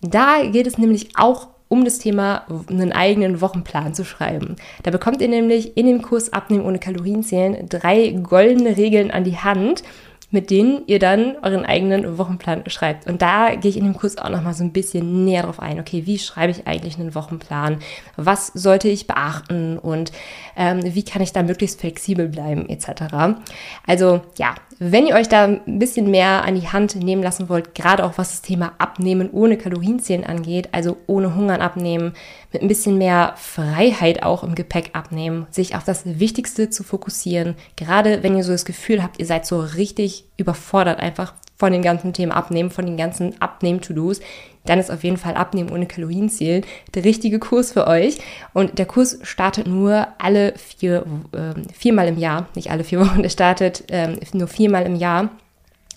Da 0.00 0.44
geht 0.44 0.66
es 0.66 0.78
nämlich 0.78 1.10
auch 1.16 1.48
um 1.68 1.84
das 1.84 1.98
Thema 1.98 2.46
einen 2.68 2.92
eigenen 2.92 3.40
Wochenplan 3.40 3.94
zu 3.94 4.04
schreiben. 4.04 4.56
Da 4.82 4.90
bekommt 4.90 5.20
ihr 5.20 5.28
nämlich 5.28 5.76
in 5.76 5.86
dem 5.86 6.02
Kurs 6.02 6.32
Abnehmen 6.32 6.64
ohne 6.64 6.78
Kalorien 6.78 7.22
zählen 7.22 7.68
drei 7.68 8.08
goldene 8.22 8.76
Regeln 8.76 9.10
an 9.10 9.24
die 9.24 9.36
Hand, 9.36 9.82
mit 10.30 10.50
denen 10.50 10.82
ihr 10.86 10.98
dann 10.98 11.36
euren 11.42 11.64
eigenen 11.64 12.18
Wochenplan 12.18 12.68
schreibt. 12.68 13.06
Und 13.06 13.22
da 13.22 13.54
gehe 13.54 13.70
ich 13.70 13.78
in 13.78 13.84
dem 13.84 13.96
Kurs 13.96 14.18
auch 14.18 14.28
nochmal 14.28 14.52
so 14.52 14.62
ein 14.62 14.72
bisschen 14.72 15.24
näher 15.24 15.44
drauf 15.44 15.58
ein. 15.58 15.80
Okay, 15.80 16.04
wie 16.04 16.18
schreibe 16.18 16.50
ich 16.50 16.66
eigentlich 16.66 16.98
einen 16.98 17.14
Wochenplan? 17.14 17.78
Was 18.16 18.48
sollte 18.48 18.88
ich 18.88 19.06
beachten? 19.06 19.78
Und 19.78 20.12
ähm, 20.56 20.80
wie 20.82 21.02
kann 21.02 21.22
ich 21.22 21.32
da 21.32 21.42
möglichst 21.42 21.80
flexibel 21.80 22.28
bleiben, 22.28 22.68
etc. 22.68 23.38
Also 23.86 24.20
ja, 24.36 24.54
wenn 24.80 25.06
ihr 25.06 25.14
euch 25.14 25.28
da 25.28 25.44
ein 25.44 25.78
bisschen 25.78 26.10
mehr 26.10 26.44
an 26.44 26.54
die 26.54 26.68
Hand 26.68 26.94
nehmen 26.94 27.22
lassen 27.22 27.48
wollt, 27.48 27.74
gerade 27.74 28.04
auch 28.04 28.16
was 28.16 28.30
das 28.30 28.42
Thema 28.42 28.72
Abnehmen 28.78 29.30
ohne 29.30 29.56
Kalorienzählen 29.56 30.24
angeht, 30.24 30.68
also 30.72 30.96
ohne 31.06 31.34
Hungern 31.34 31.60
abnehmen, 31.60 32.12
mit 32.52 32.62
ein 32.62 32.68
bisschen 32.68 32.96
mehr 32.96 33.34
Freiheit 33.36 34.22
auch 34.22 34.44
im 34.44 34.54
Gepäck 34.54 34.90
abnehmen, 34.92 35.46
sich 35.50 35.74
auf 35.74 35.84
das 35.84 36.02
Wichtigste 36.04 36.70
zu 36.70 36.84
fokussieren, 36.84 37.56
gerade 37.76 38.22
wenn 38.22 38.36
ihr 38.36 38.44
so 38.44 38.52
das 38.52 38.64
Gefühl 38.64 39.02
habt, 39.02 39.18
ihr 39.18 39.26
seid 39.26 39.46
so 39.46 39.60
richtig 39.60 40.24
überfordert 40.36 41.00
einfach 41.00 41.34
von 41.56 41.72
den 41.72 41.82
ganzen 41.82 42.12
Themen 42.12 42.30
Abnehmen, 42.30 42.70
von 42.70 42.86
den 42.86 42.96
ganzen 42.96 43.40
Abnehmen-To-Dos, 43.40 44.20
dann 44.68 44.78
ist 44.78 44.90
auf 44.90 45.04
jeden 45.04 45.16
Fall 45.16 45.34
Abnehmen 45.34 45.70
ohne 45.70 45.86
Kalorienziel 45.86 46.62
der 46.94 47.04
richtige 47.04 47.38
Kurs 47.38 47.72
für 47.72 47.86
euch. 47.86 48.18
Und 48.52 48.78
der 48.78 48.86
Kurs 48.86 49.18
startet 49.22 49.66
nur 49.66 50.08
alle 50.18 50.54
vier, 50.56 51.04
äh, 51.32 51.54
viermal 51.72 52.08
im 52.08 52.18
Jahr, 52.18 52.48
nicht 52.54 52.70
alle 52.70 52.84
vier 52.84 53.00
Wochen, 53.06 53.22
der 53.22 53.30
startet 53.30 53.84
ähm, 53.88 54.18
nur 54.32 54.48
viermal 54.48 54.84
im 54.84 54.96
Jahr. 54.96 55.30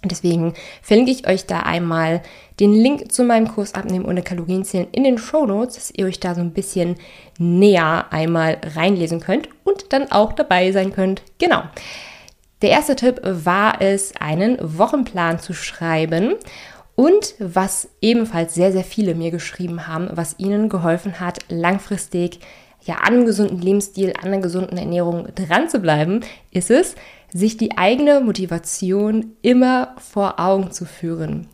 Und 0.04 0.12
deswegen 0.12 0.56
verlinke 0.82 1.12
ich 1.12 1.28
euch 1.28 1.46
da 1.46 1.60
einmal 1.60 2.22
den 2.60 2.74
Link 2.74 3.12
zu 3.12 3.24
meinem 3.24 3.48
Kurs 3.48 3.76
Abnehmen 3.76 4.06
ohne 4.06 4.24
Kalorienzählen 4.24 4.88
in 4.92 5.04
den 5.04 5.20
Show 5.20 5.46
Notes, 5.46 5.76
dass 5.76 5.92
ihr 5.92 6.08
euch 6.08 6.20
da 6.20 6.34
so 6.34 6.42
ein 6.42 6.54
bisschen 6.54 6.96
näher 7.38 8.06
einmal 8.12 8.58
reinlesen 8.76 9.20
könnt 9.20 9.50
und 9.64 9.94
dann 9.94 10.12
auch 10.12 10.34
dabei 10.34 10.72
sein 10.72 10.92
könnt. 10.92 11.22
Genau. 11.38 11.64
Der 12.64 12.72
erste 12.72 12.96
Tipp 12.96 13.20
war 13.24 13.82
es, 13.82 14.14
einen 14.20 14.58
Wochenplan 14.60 15.40
zu 15.40 15.54
schreiben. 15.54 16.36
Und 16.96 17.36
was 17.40 17.90
ebenfalls 18.02 18.54
sehr, 18.54 18.72
sehr 18.72 18.84
viele 18.84 19.16
mir 19.16 19.32
geschrieben 19.32 19.88
haben, 19.88 20.10
was 20.14 20.40
ihnen 20.40 20.70
geholfen 20.70 21.20
hat, 21.20 21.40
langfristig 21.50 22.40
ja 22.84 22.96
an 22.96 23.14
einem 23.14 23.26
gesunden 23.26 23.60
Lebensstil, 23.60 24.14
an 24.20 24.28
einer 24.28 24.42
gesunden 24.42 24.78
Ernährung 24.78 25.28
dran 25.36 25.70
zu 25.70 25.80
bleiben, 25.80 26.22
ist 26.52 26.72
es, 26.72 26.96
sich 27.32 27.58
die 27.58 27.78
eigene 27.78 28.22
Motivation 28.22 29.34
immer 29.42 29.96
vor 29.98 30.40
Augen 30.40 30.72
zu 30.72 30.86
führen. 30.86 31.48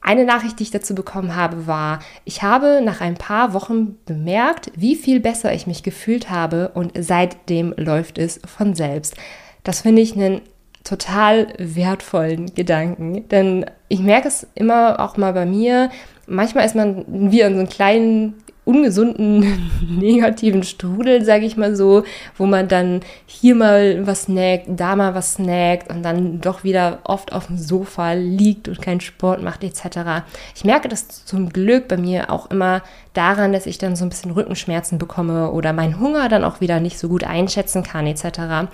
Eine 0.00 0.24
Nachricht, 0.24 0.58
die 0.58 0.64
ich 0.64 0.70
dazu 0.70 0.94
bekommen 0.94 1.36
habe, 1.36 1.66
war, 1.66 2.00
ich 2.24 2.42
habe 2.42 2.80
nach 2.82 3.00
ein 3.00 3.14
paar 3.14 3.54
Wochen 3.54 3.98
bemerkt, 4.04 4.72
wie 4.74 4.96
viel 4.96 5.20
besser 5.20 5.54
ich 5.54 5.66
mich 5.66 5.84
gefühlt 5.84 6.28
habe 6.28 6.72
und 6.74 6.92
seitdem 6.98 7.72
läuft 7.76 8.18
es 8.18 8.40
von 8.44 8.74
selbst. 8.74 9.14
Das 9.62 9.82
finde 9.82 10.02
ich 10.02 10.16
einen 10.16 10.40
total 10.84 11.48
wertvollen 11.58 12.54
Gedanken, 12.54 13.28
denn 13.28 13.66
ich 13.88 14.00
merke 14.00 14.28
es 14.28 14.46
immer 14.54 15.00
auch 15.00 15.16
mal 15.16 15.32
bei 15.32 15.46
mir. 15.46 15.90
Manchmal 16.26 16.66
ist 16.66 16.74
man 16.74 17.04
wie 17.08 17.40
in 17.40 17.54
so 17.54 17.60
einem 17.60 17.68
kleinen 17.68 18.34
ungesunden 18.64 19.70
negativen 19.98 20.62
Strudel, 20.62 21.24
sage 21.24 21.44
ich 21.44 21.56
mal 21.56 21.74
so, 21.74 22.04
wo 22.36 22.46
man 22.46 22.68
dann 22.68 23.00
hier 23.26 23.56
mal 23.56 24.06
was 24.06 24.24
snackt, 24.24 24.66
da 24.68 24.94
mal 24.94 25.14
was 25.14 25.34
snackt 25.34 25.90
und 25.90 26.02
dann 26.04 26.40
doch 26.40 26.62
wieder 26.62 27.00
oft 27.04 27.32
auf 27.32 27.48
dem 27.48 27.58
Sofa 27.58 28.12
liegt 28.12 28.68
und 28.68 28.80
keinen 28.80 29.00
Sport 29.00 29.42
macht 29.42 29.64
etc. 29.64 30.24
Ich 30.54 30.64
merke 30.64 30.88
das 30.88 31.24
zum 31.24 31.48
Glück 31.48 31.88
bei 31.88 31.96
mir 31.96 32.30
auch 32.30 32.50
immer 32.50 32.82
daran, 33.14 33.52
dass 33.52 33.66
ich 33.66 33.78
dann 33.78 33.96
so 33.96 34.04
ein 34.04 34.10
bisschen 34.10 34.30
Rückenschmerzen 34.30 34.98
bekomme 34.98 35.50
oder 35.50 35.72
meinen 35.72 35.98
Hunger 35.98 36.28
dann 36.28 36.44
auch 36.44 36.60
wieder 36.60 36.78
nicht 36.78 36.98
so 36.98 37.08
gut 37.08 37.24
einschätzen 37.24 37.82
kann 37.82 38.06
etc. 38.06 38.70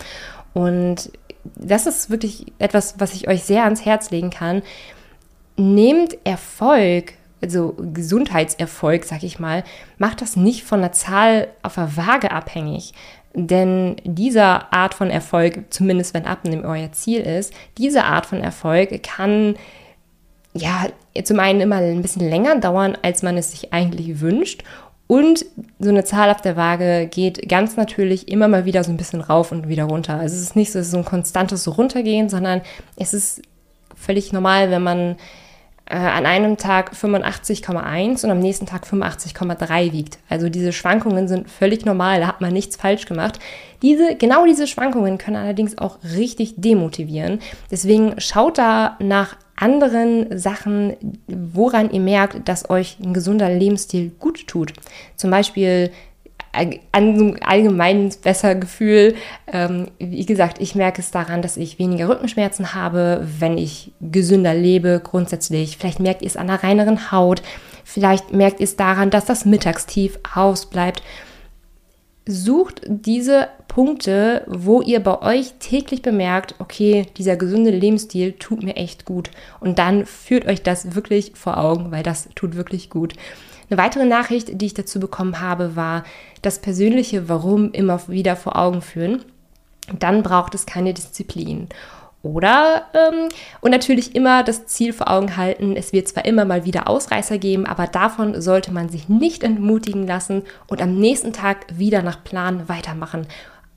Und 0.52 1.10
das 1.56 1.86
ist 1.86 2.10
wirklich 2.10 2.46
etwas, 2.58 2.96
was 2.98 3.14
ich 3.14 3.28
euch 3.28 3.44
sehr 3.44 3.64
ans 3.64 3.84
Herz 3.84 4.10
legen 4.10 4.30
kann. 4.30 4.62
Nehmt 5.56 6.16
Erfolg 6.24 7.14
also 7.40 7.76
Gesundheitserfolg, 7.78 9.04
sag 9.04 9.22
ich 9.22 9.38
mal, 9.38 9.64
macht 9.96 10.22
das 10.22 10.36
nicht 10.36 10.64
von 10.64 10.80
der 10.80 10.92
Zahl 10.92 11.48
auf 11.62 11.74
der 11.76 11.96
Waage 11.96 12.30
abhängig. 12.30 12.92
Denn 13.34 13.96
diese 14.04 14.42
Art 14.42 14.94
von 14.94 15.10
Erfolg, 15.10 15.64
zumindest 15.70 16.14
wenn 16.14 16.24
Abnehmen 16.24 16.64
euer 16.64 16.90
Ziel 16.92 17.20
ist, 17.20 17.52
diese 17.76 18.04
Art 18.04 18.26
von 18.26 18.40
Erfolg 18.40 19.02
kann 19.02 19.56
ja 20.54 20.86
zum 21.22 21.38
einen 21.38 21.60
immer 21.60 21.76
ein 21.76 22.02
bisschen 22.02 22.28
länger 22.28 22.58
dauern, 22.58 22.96
als 23.02 23.22
man 23.22 23.36
es 23.36 23.52
sich 23.52 23.72
eigentlich 23.72 24.20
wünscht. 24.20 24.64
Und 25.08 25.46
so 25.80 25.88
eine 25.88 26.04
Zahl 26.04 26.30
auf 26.30 26.42
der 26.42 26.56
Waage 26.56 27.08
geht 27.10 27.48
ganz 27.48 27.76
natürlich 27.76 28.28
immer 28.28 28.46
mal 28.46 28.66
wieder 28.66 28.84
so 28.84 28.90
ein 28.90 28.98
bisschen 28.98 29.22
rauf 29.22 29.50
und 29.50 29.66
wieder 29.66 29.84
runter. 29.84 30.20
Also 30.20 30.36
es 30.36 30.42
ist 30.42 30.54
nicht 30.54 30.70
so, 30.70 30.82
so 30.82 30.98
ein 30.98 31.04
konstantes 31.04 31.78
runtergehen, 31.78 32.28
sondern 32.28 32.60
es 32.96 33.14
ist 33.14 33.42
völlig 33.96 34.34
normal, 34.34 34.70
wenn 34.70 34.82
man 34.82 35.16
äh, 35.86 35.96
an 35.96 36.26
einem 36.26 36.58
Tag 36.58 36.92
85,1 36.92 38.22
und 38.22 38.30
am 38.30 38.38
nächsten 38.38 38.66
Tag 38.66 38.84
85,3 38.84 39.92
wiegt. 39.92 40.18
Also 40.28 40.50
diese 40.50 40.74
Schwankungen 40.74 41.26
sind 41.26 41.48
völlig 41.48 41.86
normal, 41.86 42.20
da 42.20 42.26
hat 42.26 42.42
man 42.42 42.52
nichts 42.52 42.76
falsch 42.76 43.06
gemacht. 43.06 43.38
Diese, 43.80 44.14
genau 44.16 44.44
diese 44.44 44.66
Schwankungen 44.66 45.16
können 45.16 45.36
allerdings 45.36 45.78
auch 45.78 45.98
richtig 46.02 46.54
demotivieren. 46.58 47.40
Deswegen 47.70 48.20
schaut 48.20 48.58
da 48.58 48.98
nach 48.98 49.36
anderen 49.60 50.38
Sachen, 50.38 50.96
woran 51.26 51.90
ihr 51.90 52.00
merkt, 52.00 52.48
dass 52.48 52.70
euch 52.70 52.98
ein 53.02 53.12
gesunder 53.12 53.50
Lebensstil 53.50 54.12
gut 54.18 54.46
tut. 54.46 54.72
Zum 55.16 55.30
Beispiel 55.30 55.90
ein 56.52 56.80
allgemeines 57.42 58.16
besser 58.16 58.54
Gefühl. 58.54 59.14
Ähm, 59.52 59.88
wie 59.98 60.26
gesagt, 60.26 60.60
ich 60.60 60.74
merke 60.74 61.00
es 61.00 61.10
daran, 61.10 61.42
dass 61.42 61.56
ich 61.56 61.78
weniger 61.78 62.08
Rückenschmerzen 62.08 62.74
habe, 62.74 63.26
wenn 63.38 63.58
ich 63.58 63.92
gesünder 64.00 64.54
lebe 64.54 65.00
grundsätzlich. 65.02 65.76
Vielleicht 65.76 66.00
merkt 66.00 66.22
ihr 66.22 66.28
es 66.28 66.36
an 66.36 66.46
der 66.46 66.62
reineren 66.62 67.12
Haut. 67.12 67.42
Vielleicht 67.84 68.32
merkt 68.32 68.60
ihr 68.60 68.64
es 68.64 68.76
daran, 68.76 69.10
dass 69.10 69.24
das 69.24 69.44
Mittagstief 69.44 70.18
ausbleibt. 70.34 71.02
Sucht 72.30 72.82
diese 72.86 73.48
Punkte, 73.68 74.42
wo 74.46 74.82
ihr 74.82 75.00
bei 75.00 75.22
euch 75.22 75.54
täglich 75.60 76.02
bemerkt, 76.02 76.54
okay, 76.58 77.06
dieser 77.16 77.36
gesunde 77.36 77.70
Lebensstil 77.70 78.32
tut 78.32 78.62
mir 78.62 78.76
echt 78.76 79.06
gut. 79.06 79.30
Und 79.60 79.78
dann 79.78 80.04
führt 80.04 80.46
euch 80.46 80.62
das 80.62 80.94
wirklich 80.94 81.32
vor 81.34 81.56
Augen, 81.56 81.90
weil 81.90 82.02
das 82.02 82.28
tut 82.34 82.54
wirklich 82.54 82.90
gut. 82.90 83.14
Eine 83.70 83.78
weitere 83.78 84.04
Nachricht, 84.04 84.60
die 84.60 84.66
ich 84.66 84.74
dazu 84.74 85.00
bekommen 85.00 85.40
habe, 85.40 85.74
war 85.74 86.04
das 86.42 86.58
persönliche 86.58 87.30
Warum 87.30 87.72
immer 87.72 88.06
wieder 88.08 88.36
vor 88.36 88.56
Augen 88.56 88.82
führen. 88.82 89.24
Dann 89.98 90.22
braucht 90.22 90.54
es 90.54 90.66
keine 90.66 90.92
Disziplin. 90.92 91.68
Oder, 92.34 92.82
ähm, 92.92 93.30
und 93.62 93.70
natürlich 93.70 94.14
immer 94.14 94.42
das 94.42 94.66
Ziel 94.66 94.92
vor 94.92 95.10
Augen 95.10 95.38
halten, 95.38 95.76
es 95.76 95.94
wird 95.94 96.08
zwar 96.08 96.26
immer 96.26 96.44
mal 96.44 96.66
wieder 96.66 96.86
Ausreißer 96.86 97.38
geben, 97.38 97.64
aber 97.64 97.86
davon 97.86 98.38
sollte 98.42 98.70
man 98.70 98.90
sich 98.90 99.08
nicht 99.08 99.42
entmutigen 99.42 100.06
lassen 100.06 100.42
und 100.66 100.82
am 100.82 100.94
nächsten 100.94 101.32
Tag 101.32 101.64
wieder 101.72 102.02
nach 102.02 102.22
Plan 102.22 102.68
weitermachen. 102.68 103.26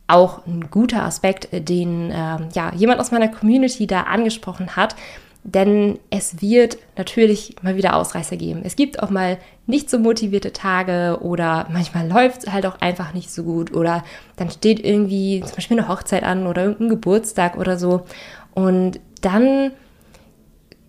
Auch 0.08 0.46
ein 0.46 0.70
guter 0.70 1.04
Aspekt, 1.04 1.48
den 1.54 2.12
äh, 2.12 2.40
ja, 2.54 2.74
jemand 2.76 3.00
aus 3.00 3.12
meiner 3.12 3.30
Community 3.30 3.88
da 3.88 4.02
angesprochen 4.02 4.76
hat, 4.76 4.96
denn 5.44 6.00
es 6.10 6.42
wird 6.42 6.78
natürlich 6.98 7.56
mal 7.64 7.76
wieder 7.76 7.96
Ausreißer 7.96 8.38
geben. 8.38 8.62
Es 8.64 8.76
gibt 8.76 9.02
auch 9.02 9.10
mal 9.10 9.40
nicht 9.66 9.90
so 9.90 9.98
motivierte 9.98 10.54
Tage 10.54 11.18
oder 11.22 11.68
manchmal 11.72 12.08
läuft 12.08 12.44
es 12.44 12.54
halt 12.54 12.66
auch 12.66 12.80
einfach 12.80 13.14
nicht 13.14 13.32
so 13.32 13.44
gut 13.44 13.74
oder 13.74 14.04
dann 14.36 14.52
steht 14.52 14.84
irgendwie 14.86 15.42
zum 15.44 15.56
Beispiel 15.56 15.80
eine 15.80 15.88
Hochzeit 15.88 16.24
an 16.24 16.46
oder 16.46 16.64
irgendein 16.64 16.90
Geburtstag 16.90 17.58
oder 17.58 17.78
so. 17.78 18.06
Und 18.54 19.00
dann 19.22 19.72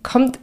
kommt 0.03 0.39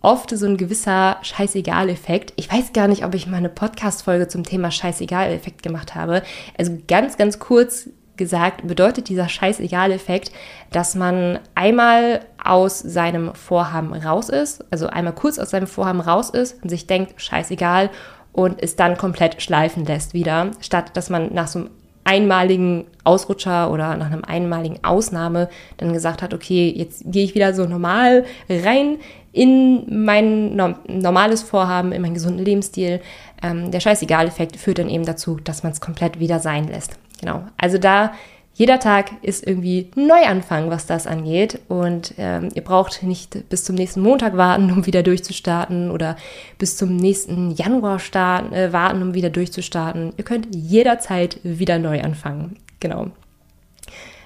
oft 0.00 0.30
so 0.30 0.46
ein 0.46 0.56
gewisser 0.56 1.18
Scheißegal-Effekt. 1.22 2.32
Ich 2.36 2.52
weiß 2.52 2.72
gar 2.72 2.88
nicht, 2.88 3.04
ob 3.04 3.14
ich 3.14 3.26
mal 3.26 3.36
eine 3.36 3.48
Podcast-Folge 3.48 4.28
zum 4.28 4.42
Thema 4.42 4.70
Scheißegal-Effekt 4.70 5.62
gemacht 5.62 5.94
habe. 5.94 6.22
Also 6.58 6.76
ganz, 6.88 7.16
ganz 7.16 7.38
kurz 7.38 7.88
gesagt, 8.16 8.66
bedeutet 8.66 9.08
dieser 9.08 9.28
Scheißegal-Effekt, 9.28 10.32
dass 10.70 10.94
man 10.94 11.38
einmal 11.54 12.20
aus 12.42 12.78
seinem 12.78 13.34
Vorhaben 13.34 13.94
raus 13.94 14.28
ist, 14.28 14.64
also 14.70 14.88
einmal 14.88 15.14
kurz 15.14 15.38
aus 15.38 15.50
seinem 15.50 15.66
Vorhaben 15.66 16.00
raus 16.00 16.30
ist 16.30 16.62
und 16.62 16.68
sich 16.68 16.86
denkt, 16.86 17.20
scheißegal, 17.20 17.90
und 18.32 18.62
es 18.62 18.76
dann 18.76 18.96
komplett 18.96 19.42
schleifen 19.42 19.84
lässt 19.84 20.14
wieder, 20.14 20.50
statt 20.60 20.92
dass 20.94 21.10
man 21.10 21.34
nach 21.34 21.48
so 21.48 21.60
einem 21.60 21.70
einmaligen 22.04 22.84
Ausrutscher 23.04 23.70
oder 23.70 23.96
nach 23.96 24.10
einem 24.10 24.24
einmaligen 24.24 24.82
Ausnahme 24.82 25.48
dann 25.76 25.92
gesagt 25.92 26.22
hat, 26.22 26.34
okay, 26.34 26.72
jetzt 26.76 27.04
gehe 27.06 27.24
ich 27.24 27.34
wieder 27.34 27.54
so 27.54 27.64
normal 27.66 28.24
rein 28.48 28.98
in 29.32 30.04
mein 30.04 30.56
normales 30.86 31.42
Vorhaben, 31.42 31.92
in 31.92 32.02
meinen 32.02 32.14
gesunden 32.14 32.44
Lebensstil. 32.44 33.00
Ähm, 33.42 33.70
der 33.70 33.80
Scheißegal-Effekt 33.80 34.56
führt 34.56 34.78
dann 34.78 34.90
eben 34.90 35.06
dazu, 35.06 35.36
dass 35.42 35.62
man 35.62 35.72
es 35.72 35.80
komplett 35.80 36.20
wieder 36.20 36.38
sein 36.38 36.68
lässt. 36.68 36.98
Genau. 37.20 37.44
Also 37.56 37.78
da 37.78 38.12
jeder 38.54 38.78
Tag 38.78 39.12
ist 39.22 39.46
irgendwie 39.46 39.90
Neuanfang, 39.94 40.70
was 40.70 40.84
das 40.86 41.06
angeht. 41.06 41.60
Und 41.68 42.14
ähm, 42.18 42.50
ihr 42.54 42.62
braucht 42.62 43.02
nicht 43.02 43.48
bis 43.48 43.64
zum 43.64 43.76
nächsten 43.76 44.02
Montag 44.02 44.36
warten, 44.36 44.70
um 44.72 44.86
wieder 44.86 45.02
durchzustarten 45.02 45.90
oder 45.90 46.16
bis 46.58 46.76
zum 46.76 46.96
nächsten 46.96 47.52
Januar 47.52 47.98
starten, 47.98 48.52
äh, 48.52 48.72
warten, 48.72 49.02
um 49.02 49.14
wieder 49.14 49.30
durchzustarten. 49.30 50.12
Ihr 50.16 50.24
könnt 50.24 50.54
jederzeit 50.54 51.38
wieder 51.42 51.78
neu 51.78 52.02
anfangen. 52.02 52.56
Genau. 52.80 53.08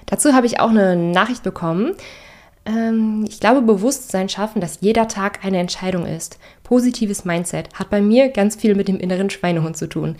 Dazu 0.05 0.33
habe 0.33 0.45
ich 0.45 0.59
auch 0.59 0.69
eine 0.69 0.95
Nachricht 0.95 1.43
bekommen. 1.43 1.93
Ähm, 2.65 3.25
ich 3.27 3.39
glaube, 3.39 3.61
Bewusstsein 3.61 4.27
schaffen, 4.27 4.59
dass 4.59 4.81
jeder 4.81 5.07
Tag 5.07 5.45
eine 5.45 5.59
Entscheidung 5.59 6.05
ist. 6.05 6.37
Positives 6.63 7.23
Mindset 7.23 7.69
hat 7.75 7.89
bei 7.89 8.01
mir 8.01 8.29
ganz 8.29 8.57
viel 8.57 8.75
mit 8.75 8.89
dem 8.89 8.99
inneren 8.99 9.29
Schweinehund 9.29 9.77
zu 9.77 9.87
tun 9.87 10.17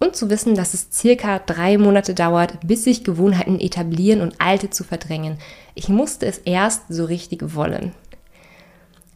und 0.00 0.16
zu 0.16 0.30
wissen, 0.30 0.54
dass 0.54 0.74
es 0.74 0.88
circa 0.90 1.38
drei 1.38 1.78
Monate 1.78 2.14
dauert, 2.14 2.54
bis 2.66 2.84
sich 2.84 3.04
Gewohnheiten 3.04 3.60
etablieren 3.60 4.22
und 4.22 4.34
alte 4.40 4.70
zu 4.70 4.82
verdrängen. 4.82 5.38
Ich 5.74 5.88
musste 5.88 6.26
es 6.26 6.38
erst 6.38 6.82
so 6.88 7.04
richtig 7.04 7.54
wollen. 7.54 7.92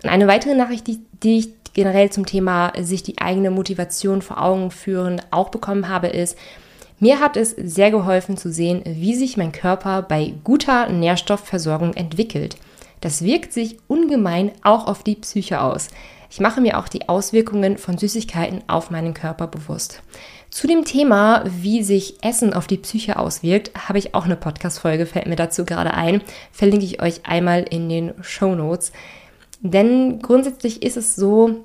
Und 0.03 0.11
eine 0.11 0.29
weitere 0.29 0.55
Nachricht, 0.55 0.87
die, 0.87 1.01
die 1.23 1.39
ich 1.39 1.49
generell 1.73 2.11
zum 2.11 2.27
Thema 2.27 2.73
sich 2.81 3.03
die 3.03 3.19
eigene 3.19 3.51
Motivation 3.51 4.23
vor 4.23 4.41
Augen 4.41 4.71
führen 4.71 5.21
auch 5.31 5.49
bekommen 5.49 5.89
habe, 5.89 6.09
ist, 6.09 6.37
mir 7.01 7.19
hat 7.19 7.37
es 7.37 7.51
sehr 7.51 7.91
geholfen 7.91 8.37
zu 8.37 8.53
sehen, 8.53 8.83
wie 8.85 9.15
sich 9.15 9.37
mein 9.37 9.53
Körper 9.53 10.03
bei 10.03 10.35
guter 10.45 10.89
Nährstoffversorgung 10.91 11.95
entwickelt. 11.95 12.57
Das 13.01 13.23
wirkt 13.23 13.53
sich 13.53 13.79
ungemein 13.89 14.53
auch 14.63 14.87
auf 14.87 15.03
die 15.03 15.17
Psyche 15.17 15.61
aus. 15.61 15.89
Ich 16.35 16.41
mache 16.41 16.61
mir 16.61 16.81
auch 16.81 16.89
die 16.89 17.09
Auswirkungen 17.09 17.79
von 17.79 17.97
Süßigkeiten 17.97 18.65
auf 18.67 18.91
meinen 18.91 19.15
Körper 19.15 19.47
bewusst. 19.47 20.03
Zu 20.51 20.67
dem 20.67 20.85
Thema, 20.85 21.45
wie 21.47 21.85
sich 21.85 22.17
Essen 22.25 22.55
auf 22.55 22.67
die 22.67 22.77
Psyche 22.77 23.21
auswirkt, 23.21 23.71
habe 23.87 24.01
ich 24.01 24.17
auch 24.17 24.25
eine 24.25 24.35
Podcast-Folge, 24.35 25.07
fällt 25.07 25.29
mir 25.29 25.37
dazu 25.37 25.65
gerade 25.65 25.95
ein. 25.95 26.23
Verlinke 26.51 26.87
ich 26.87 27.01
euch 27.01 27.21
einmal 27.25 27.63
in 27.63 27.89
den 27.89 28.15
Show 28.21 28.57
Notes. 28.57 28.91
Denn 29.61 30.19
grundsätzlich 30.23 30.83
ist 30.83 30.97
es 30.97 31.15
so, 31.15 31.65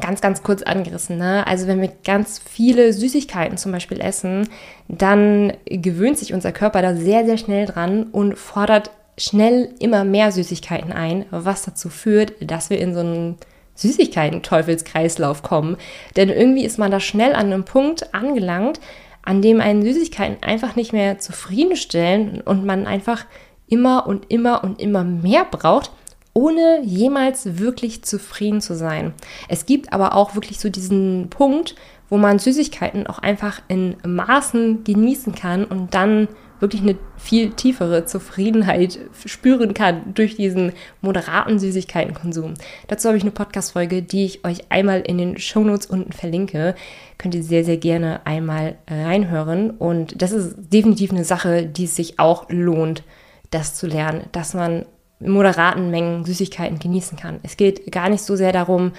ganz, 0.00 0.20
ganz 0.20 0.42
kurz 0.42 0.64
angerissen. 0.64 1.16
Ne? 1.16 1.46
Also 1.46 1.68
wenn 1.68 1.80
wir 1.80 1.92
ganz 2.04 2.40
viele 2.44 2.92
Süßigkeiten 2.92 3.58
zum 3.58 3.70
Beispiel 3.70 4.00
essen, 4.00 4.48
dann 4.88 5.52
gewöhnt 5.66 6.18
sich 6.18 6.34
unser 6.34 6.50
Körper 6.50 6.82
da 6.82 6.96
sehr, 6.96 7.24
sehr 7.26 7.38
schnell 7.38 7.66
dran 7.66 8.08
und 8.10 8.36
fordert 8.36 8.90
schnell 9.16 9.72
immer 9.78 10.02
mehr 10.02 10.32
Süßigkeiten 10.32 10.90
ein, 10.90 11.26
was 11.30 11.62
dazu 11.62 11.90
führt, 11.90 12.32
dass 12.40 12.70
wir 12.70 12.80
in 12.80 12.92
so 12.92 12.98
einen 12.98 13.38
Süßigkeiten-Teufelskreislauf 13.74 15.42
kommen. 15.42 15.76
Denn 16.16 16.28
irgendwie 16.28 16.64
ist 16.64 16.78
man 16.78 16.90
da 16.90 17.00
schnell 17.00 17.34
an 17.34 17.52
einem 17.52 17.64
Punkt 17.64 18.14
angelangt, 18.14 18.80
an 19.22 19.42
dem 19.42 19.60
einen 19.60 19.82
Süßigkeiten 19.82 20.42
einfach 20.42 20.76
nicht 20.76 20.92
mehr 20.92 21.18
zufriedenstellen 21.18 22.40
und 22.42 22.64
man 22.64 22.86
einfach 22.86 23.24
immer 23.66 24.06
und 24.06 24.30
immer 24.30 24.62
und 24.62 24.80
immer 24.80 25.02
mehr 25.02 25.44
braucht, 25.44 25.90
ohne 26.34 26.80
jemals 26.82 27.58
wirklich 27.58 28.02
zufrieden 28.04 28.60
zu 28.60 28.74
sein. 28.74 29.14
Es 29.48 29.66
gibt 29.66 29.92
aber 29.92 30.14
auch 30.14 30.34
wirklich 30.34 30.58
so 30.58 30.68
diesen 30.68 31.28
Punkt, 31.30 31.74
wo 32.10 32.18
man 32.18 32.38
Süßigkeiten 32.38 33.06
auch 33.06 33.18
einfach 33.18 33.62
in 33.68 33.96
Maßen 34.04 34.84
genießen 34.84 35.34
kann 35.34 35.64
und 35.64 35.94
dann 35.94 36.28
wirklich 36.60 36.82
eine 36.82 36.96
viel 37.16 37.50
tiefere 37.50 38.04
Zufriedenheit 38.04 38.98
spüren 39.24 39.74
kann 39.74 40.14
durch 40.14 40.36
diesen 40.36 40.72
moderaten 41.00 41.58
Süßigkeitenkonsum. 41.58 42.54
Dazu 42.88 43.08
habe 43.08 43.18
ich 43.18 43.24
eine 43.24 43.32
Podcast-Folge, 43.32 44.02
die 44.02 44.24
ich 44.24 44.44
euch 44.44 44.70
einmal 44.70 45.00
in 45.00 45.18
den 45.18 45.38
Shownotes 45.38 45.86
unten 45.86 46.12
verlinke. 46.12 46.74
Könnt 47.18 47.34
ihr 47.34 47.42
sehr, 47.42 47.64
sehr 47.64 47.76
gerne 47.76 48.24
einmal 48.24 48.76
reinhören. 48.88 49.70
Und 49.70 50.20
das 50.22 50.32
ist 50.32 50.56
definitiv 50.72 51.10
eine 51.10 51.24
Sache, 51.24 51.66
die 51.66 51.84
es 51.84 51.96
sich 51.96 52.18
auch 52.18 52.46
lohnt, 52.48 53.02
das 53.50 53.74
zu 53.74 53.86
lernen, 53.86 54.24
dass 54.32 54.54
man 54.54 54.86
moderaten 55.20 55.90
Mengen 55.90 56.24
Süßigkeiten 56.24 56.78
genießen 56.78 57.18
kann. 57.18 57.40
Es 57.42 57.56
geht 57.56 57.90
gar 57.92 58.08
nicht 58.08 58.22
so 58.22 58.36
sehr 58.36 58.52
darum, 58.52 58.92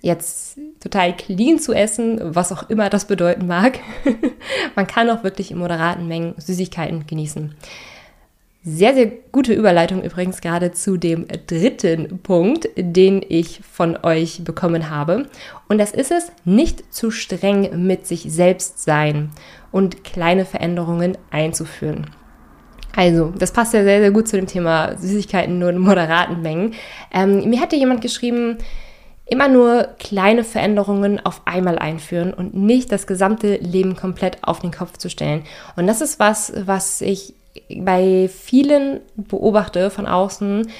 jetzt 0.00 0.58
total 0.80 1.16
clean 1.16 1.58
zu 1.58 1.72
essen, 1.72 2.20
was 2.22 2.52
auch 2.52 2.68
immer 2.70 2.90
das 2.90 3.06
bedeuten 3.06 3.46
mag. 3.46 3.80
Man 4.76 4.86
kann 4.86 5.10
auch 5.10 5.24
wirklich 5.24 5.50
in 5.50 5.58
moderaten 5.58 6.06
Mengen 6.08 6.34
Süßigkeiten 6.38 7.06
genießen. 7.06 7.54
Sehr, 8.64 8.92
sehr 8.92 9.06
gute 9.32 9.54
Überleitung 9.54 10.02
übrigens 10.02 10.40
gerade 10.40 10.72
zu 10.72 10.96
dem 10.96 11.26
dritten 11.46 12.18
Punkt, 12.18 12.68
den 12.76 13.24
ich 13.26 13.60
von 13.70 13.96
euch 14.02 14.42
bekommen 14.44 14.90
habe. 14.90 15.26
Und 15.68 15.78
das 15.78 15.92
ist 15.92 16.10
es, 16.10 16.32
nicht 16.44 16.92
zu 16.92 17.10
streng 17.10 17.86
mit 17.86 18.06
sich 18.06 18.26
selbst 18.28 18.82
sein 18.82 19.30
und 19.70 20.04
kleine 20.04 20.44
Veränderungen 20.44 21.16
einzuführen. 21.30 22.08
Also, 22.96 23.32
das 23.38 23.52
passt 23.52 23.74
ja 23.74 23.84
sehr, 23.84 24.00
sehr 24.00 24.10
gut 24.10 24.26
zu 24.26 24.36
dem 24.36 24.46
Thema 24.48 24.96
Süßigkeiten 24.98 25.58
nur 25.58 25.70
in 25.70 25.78
moderaten 25.78 26.42
Mengen. 26.42 26.74
Ähm, 27.12 27.48
mir 27.48 27.60
hatte 27.60 27.76
jemand 27.76 28.00
geschrieben, 28.00 28.58
immer 29.28 29.48
nur 29.48 29.88
kleine 29.98 30.42
Veränderungen 30.42 31.24
auf 31.24 31.42
einmal 31.44 31.78
einführen 31.78 32.32
und 32.32 32.54
nicht 32.54 32.90
das 32.90 33.06
gesamte 33.06 33.56
Leben 33.56 33.94
komplett 33.94 34.38
auf 34.42 34.60
den 34.60 34.70
Kopf 34.70 34.96
zu 34.96 35.10
stellen. 35.10 35.44
Und 35.76 35.86
das 35.86 36.00
ist 36.00 36.18
was, 36.18 36.52
was 36.64 37.00
ich 37.02 37.34
bei 37.68 38.30
vielen 38.32 39.00
beobachte 39.16 39.90
von 39.90 40.06
außen, 40.06 40.70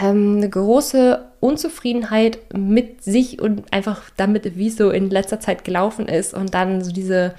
ähm, 0.00 0.36
eine 0.38 0.48
große 0.48 1.24
Unzufriedenheit 1.40 2.38
mit 2.54 3.02
sich 3.02 3.40
und 3.40 3.72
einfach 3.72 4.02
damit, 4.16 4.56
wie 4.56 4.68
es 4.68 4.76
so 4.76 4.90
in 4.90 5.10
letzter 5.10 5.40
Zeit 5.40 5.64
gelaufen 5.64 6.08
ist 6.08 6.34
und 6.34 6.54
dann 6.54 6.82
so 6.82 6.92
diese 6.92 7.34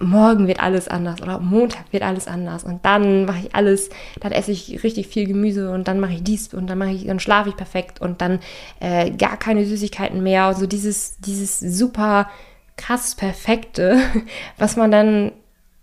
morgen 0.00 0.46
wird 0.46 0.60
alles 0.60 0.88
anders 0.88 1.20
oder 1.22 1.38
Montag 1.38 1.92
wird 1.92 2.02
alles 2.02 2.26
anders 2.26 2.64
und 2.64 2.84
dann 2.84 3.24
mache 3.24 3.46
ich 3.46 3.54
alles, 3.54 3.90
dann 4.20 4.32
esse 4.32 4.52
ich 4.52 4.82
richtig 4.82 5.08
viel 5.08 5.26
Gemüse 5.26 5.70
und 5.70 5.88
dann 5.88 6.00
mache 6.00 6.14
ich 6.14 6.22
dies 6.22 6.52
und 6.54 6.68
dann 6.68 6.78
mache 6.78 6.90
ich, 6.90 7.06
dann 7.06 7.20
schlafe 7.20 7.48
ich 7.48 7.56
perfekt 7.56 8.00
und 8.00 8.20
dann 8.20 8.40
äh, 8.80 9.10
gar 9.10 9.36
keine 9.36 9.64
Süßigkeiten 9.64 10.22
mehr. 10.22 10.44
Also 10.44 10.66
dieses, 10.66 11.18
dieses 11.18 11.60
super 11.60 12.28
krass 12.76 13.14
Perfekte, 13.14 13.98
was 14.58 14.76
man 14.76 14.90
dann 14.90 15.32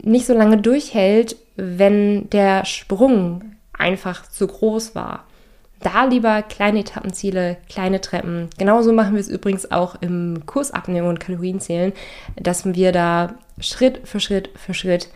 nicht 0.03 0.25
so 0.25 0.33
lange 0.33 0.57
durchhält, 0.57 1.35
wenn 1.55 2.29
der 2.29 2.65
Sprung 2.65 3.43
einfach 3.77 4.27
zu 4.27 4.47
groß 4.47 4.95
war. 4.95 5.25
Da 5.81 6.05
lieber 6.05 6.43
kleine 6.43 6.81
Etappenziele, 6.81 7.57
kleine 7.67 8.01
Treppen. 8.01 8.49
Genauso 8.57 8.93
machen 8.93 9.13
wir 9.13 9.19
es 9.19 9.29
übrigens 9.29 9.71
auch 9.71 9.95
im 9.99 10.43
Kurs 10.45 10.71
Abnehmen 10.71 11.07
und 11.07 11.19
Kalorienzählen, 11.19 11.91
dass 12.35 12.65
wir 12.65 12.91
da 12.91 13.33
Schritt 13.61 14.01
für 14.03 14.19
Schritt 14.19 14.49
für 14.55 14.73
Schritt 14.73 15.09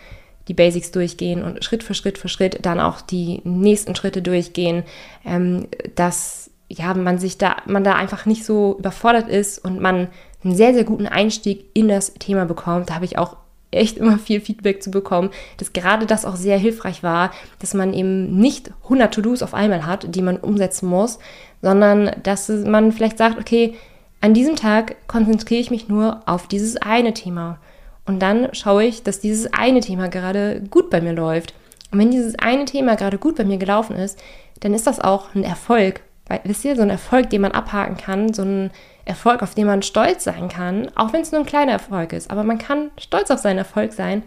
die 0.47 0.53
Basics 0.53 0.91
durchgehen 0.91 1.43
und 1.43 1.63
Schritt 1.63 1.83
für 1.83 1.93
Schritt 1.93 2.17
für 2.17 2.29
Schritt 2.29 2.59
dann 2.65 2.79
auch 2.79 3.01
die 3.01 3.41
nächsten 3.43 3.95
Schritte 3.95 4.21
durchgehen, 4.21 4.83
ähm, 5.25 5.67
dass 5.95 6.51
ja, 6.67 6.93
man 6.93 7.19
sich 7.19 7.37
da, 7.37 7.57
man 7.65 7.83
da 7.83 7.95
einfach 7.95 8.25
nicht 8.25 8.45
so 8.45 8.75
überfordert 8.79 9.29
ist 9.29 9.63
und 9.63 9.79
man 9.79 10.07
einen 10.43 10.55
sehr, 10.55 10.73
sehr 10.73 10.83
guten 10.83 11.07
Einstieg 11.07 11.65
in 11.73 11.87
das 11.87 12.13
Thema 12.13 12.45
bekommt. 12.45 12.89
Da 12.89 12.95
habe 12.95 13.05
ich 13.05 13.17
auch 13.17 13.37
echt 13.71 13.97
immer 13.97 14.17
viel 14.17 14.39
Feedback 14.39 14.81
zu 14.81 14.89
bekommen, 14.89 15.31
dass 15.57 15.73
gerade 15.73 16.05
das 16.05 16.25
auch 16.25 16.35
sehr 16.35 16.57
hilfreich 16.57 17.03
war, 17.03 17.31
dass 17.60 17.73
man 17.73 17.93
eben 17.93 18.38
nicht 18.38 18.71
100 18.84 19.13
To-Dos 19.13 19.43
auf 19.43 19.53
einmal 19.53 19.86
hat, 19.86 20.15
die 20.15 20.21
man 20.21 20.38
umsetzen 20.38 20.88
muss, 20.88 21.19
sondern 21.62 22.12
dass 22.23 22.47
man 22.49 22.91
vielleicht 22.91 23.17
sagt, 23.17 23.39
okay, 23.39 23.75
an 24.21 24.34
diesem 24.34 24.55
Tag 24.55 24.95
konzentriere 25.08 25.62
ich 25.62 25.71
mich 25.71 25.88
nur 25.88 26.21
auf 26.25 26.47
dieses 26.47 26.77
eine 26.77 27.13
Thema. 27.13 27.60
Und 28.06 28.20
dann 28.20 28.54
schaue 28.54 28.86
ich, 28.86 29.04
dass 29.04 29.20
dieses 29.20 29.52
eine 29.54 29.80
Thema 29.80 30.10
gerade 30.10 30.62
gut 30.70 30.89
bei 30.89 31.02
mir 31.02 31.13
läuft. 31.13 31.54
Und 31.91 32.00
wenn 32.00 32.12
dieses 32.12 32.38
eine 32.38 32.65
Thema 32.65 32.96
gerade 32.96 33.18
gut 33.18 33.36
bei 33.36 33.46
mir 33.46 33.58
gelaufen 33.58 33.96
ist, 33.96 34.20
dann 34.60 34.74
ist 34.74 34.88
das 34.88 35.00
auch 35.00 35.34
ein 35.34 35.44
Erfolg. 35.44 36.02
Weil, 36.28 36.41
wisst 36.44 36.65
ihr, 36.65 36.76
so 36.76 36.82
ein 36.82 36.89
Erfolg, 36.89 37.30
den 37.30 37.41
man 37.41 37.52
abhaken 37.52 37.98
kann, 37.98 38.34
so 38.34 38.44
ein 38.44 38.72
Erfolg, 39.06 39.44
auf 39.44 39.54
den 39.54 39.68
man 39.68 39.84
stolz 39.84 40.24
sein 40.24 40.50
kann, 40.50 40.91
auch 40.96 41.13
wenn 41.13 41.22
es 41.22 41.32
nur 41.32 41.41
ein 41.41 41.48
kleiner 41.48 41.74
Erfolg 41.74 42.13
ist. 42.13 42.32
Aber 42.32 42.44
man 42.44 42.58
kann 42.58 42.91
stolz 42.98 43.30
auf 43.30 43.39
seinen 43.39 43.60
Erfolg 43.60 43.94
sein 43.94 44.24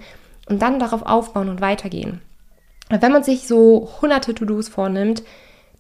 und 0.49 0.63
dann 0.63 0.79
darauf 0.79 1.03
aufbauen 1.03 1.49
und 1.49 1.61
weitergehen. 1.61 2.21
wenn 2.89 3.13
man 3.13 3.23
sich 3.23 3.47
so 3.47 3.91
hunderte 4.01 4.35
To-Dos 4.35 4.69
vornimmt, 4.69 5.23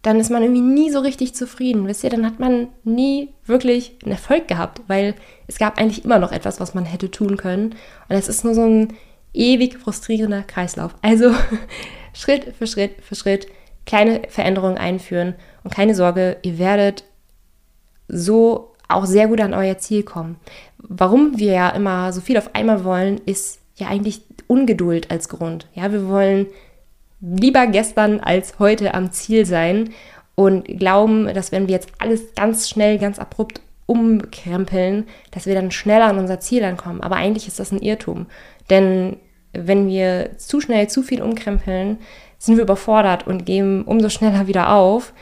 dann 0.02 0.20
ist 0.20 0.30
man 0.30 0.42
irgendwie 0.42 0.60
nie 0.60 0.90
so 0.90 1.00
richtig 1.00 1.34
zufrieden. 1.34 1.86
Wisst 1.86 2.04
ihr, 2.04 2.10
dann 2.10 2.24
hat 2.24 2.38
man 2.38 2.68
nie 2.84 3.30
wirklich 3.44 3.96
einen 4.02 4.12
Erfolg 4.12 4.46
gehabt, 4.48 4.82
weil 4.86 5.14
es 5.46 5.58
gab 5.58 5.78
eigentlich 5.78 6.04
immer 6.04 6.18
noch 6.18 6.32
etwas, 6.32 6.60
was 6.60 6.74
man 6.74 6.84
hätte 6.84 7.10
tun 7.10 7.36
können. 7.36 7.74
Und 8.08 8.16
es 8.16 8.28
ist 8.28 8.44
nur 8.44 8.54
so 8.54 8.62
ein 8.62 8.94
ewig 9.34 9.78
frustrierender 9.78 10.42
Kreislauf. 10.42 10.94
Also 11.02 11.32
Schritt 12.12 12.54
für 12.56 12.66
Schritt 12.66 12.92
für 13.02 13.14
Schritt 13.14 13.48
kleine 13.86 14.22
Veränderungen 14.28 14.78
einführen. 14.78 15.34
Und 15.64 15.74
keine 15.74 15.94
Sorge, 15.94 16.36
ihr 16.42 16.58
werdet 16.58 17.04
so 18.06 18.74
auch 18.88 19.04
sehr 19.04 19.28
gut 19.28 19.40
an 19.40 19.54
euer 19.54 19.78
Ziel 19.78 20.02
kommen. 20.02 20.36
Warum 20.78 21.38
wir 21.38 21.52
ja 21.52 21.68
immer 21.70 22.12
so 22.12 22.20
viel 22.20 22.38
auf 22.38 22.54
einmal 22.54 22.84
wollen, 22.84 23.20
ist 23.26 23.60
ja 23.76 23.88
eigentlich 23.88 24.22
Ungeduld 24.46 25.10
als 25.10 25.28
Grund. 25.28 25.68
Ja, 25.74 25.92
wir 25.92 26.08
wollen 26.08 26.46
lieber 27.20 27.66
gestern 27.66 28.20
als 28.20 28.58
heute 28.58 28.94
am 28.94 29.12
Ziel 29.12 29.44
sein 29.46 29.90
und 30.34 30.64
glauben, 30.66 31.32
dass 31.34 31.52
wenn 31.52 31.66
wir 31.66 31.74
jetzt 31.74 31.90
alles 31.98 32.34
ganz 32.34 32.68
schnell, 32.68 32.98
ganz 32.98 33.18
abrupt 33.18 33.60
umkrempeln, 33.86 35.06
dass 35.30 35.46
wir 35.46 35.54
dann 35.54 35.70
schneller 35.70 36.06
an 36.06 36.18
unser 36.18 36.40
Ziel 36.40 36.62
ankommen. 36.62 37.00
Aber 37.00 37.16
eigentlich 37.16 37.48
ist 37.48 37.58
das 37.58 37.72
ein 37.72 37.80
Irrtum. 37.80 38.26
Denn 38.68 39.16
wenn 39.52 39.88
wir 39.88 40.36
zu 40.36 40.60
schnell 40.60 40.88
zu 40.88 41.02
viel 41.02 41.22
umkrempeln, 41.22 41.98
sind 42.38 42.56
wir 42.56 42.64
überfordert 42.64 43.26
und 43.26 43.46
geben 43.46 43.84
umso 43.84 44.10
schneller 44.10 44.46
wieder 44.46 44.72
auf 44.72 45.12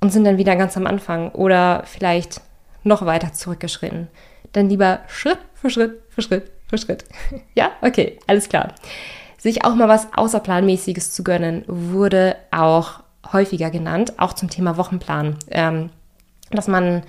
und 0.00 0.10
sind 0.10 0.24
dann 0.24 0.38
wieder 0.38 0.56
ganz 0.56 0.76
am 0.76 0.86
Anfang 0.86 1.30
oder 1.32 1.82
vielleicht 1.86 2.40
noch 2.82 3.06
weiter 3.06 3.32
zurückgeschritten. 3.32 4.08
Dann 4.52 4.68
lieber 4.68 5.00
Schritt 5.08 5.38
für 5.54 5.70
Schritt 5.70 6.02
für 6.08 6.22
Schritt 6.22 6.50
für 6.68 6.78
Schritt. 6.78 7.04
ja, 7.54 7.72
okay, 7.82 8.18
alles 8.26 8.48
klar. 8.48 8.74
Sich 9.44 9.62
auch 9.62 9.74
mal 9.74 9.88
was 9.88 10.08
Außerplanmäßiges 10.16 11.12
zu 11.12 11.22
gönnen, 11.22 11.64
wurde 11.66 12.34
auch 12.50 13.00
häufiger 13.30 13.68
genannt, 13.68 14.14
auch 14.16 14.32
zum 14.32 14.48
Thema 14.48 14.78
Wochenplan. 14.78 15.36
Ähm, 15.50 15.90
dass 16.50 16.66
man 16.66 17.02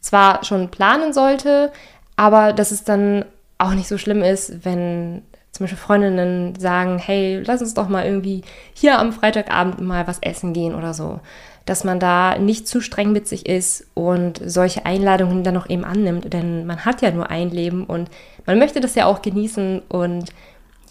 zwar 0.00 0.44
schon 0.44 0.72
planen 0.72 1.12
sollte, 1.12 1.70
aber 2.16 2.52
dass 2.52 2.72
es 2.72 2.82
dann 2.82 3.24
auch 3.58 3.74
nicht 3.74 3.86
so 3.86 3.96
schlimm 3.96 4.24
ist, 4.24 4.64
wenn 4.64 5.22
zum 5.52 5.66
Beispiel 5.66 5.78
Freundinnen 5.78 6.58
sagen, 6.58 6.98
hey, 6.98 7.44
lass 7.46 7.60
uns 7.60 7.74
doch 7.74 7.88
mal 7.88 8.06
irgendwie 8.06 8.42
hier 8.74 8.98
am 8.98 9.12
Freitagabend 9.12 9.80
mal 9.80 10.08
was 10.08 10.18
essen 10.18 10.52
gehen 10.54 10.74
oder 10.74 10.94
so. 10.94 11.20
Dass 11.64 11.84
man 11.84 12.00
da 12.00 12.38
nicht 12.38 12.66
zu 12.66 12.80
streng 12.80 13.12
mit 13.12 13.28
sich 13.28 13.46
ist 13.46 13.86
und 13.94 14.40
solche 14.44 14.84
Einladungen 14.84 15.44
dann 15.44 15.56
auch 15.56 15.70
eben 15.70 15.84
annimmt, 15.84 16.32
denn 16.32 16.66
man 16.66 16.84
hat 16.84 17.02
ja 17.02 17.12
nur 17.12 17.30
ein 17.30 17.50
Leben 17.50 17.84
und 17.84 18.10
man 18.46 18.58
möchte 18.58 18.80
das 18.80 18.96
ja 18.96 19.06
auch 19.06 19.22
genießen 19.22 19.82
und 19.88 20.32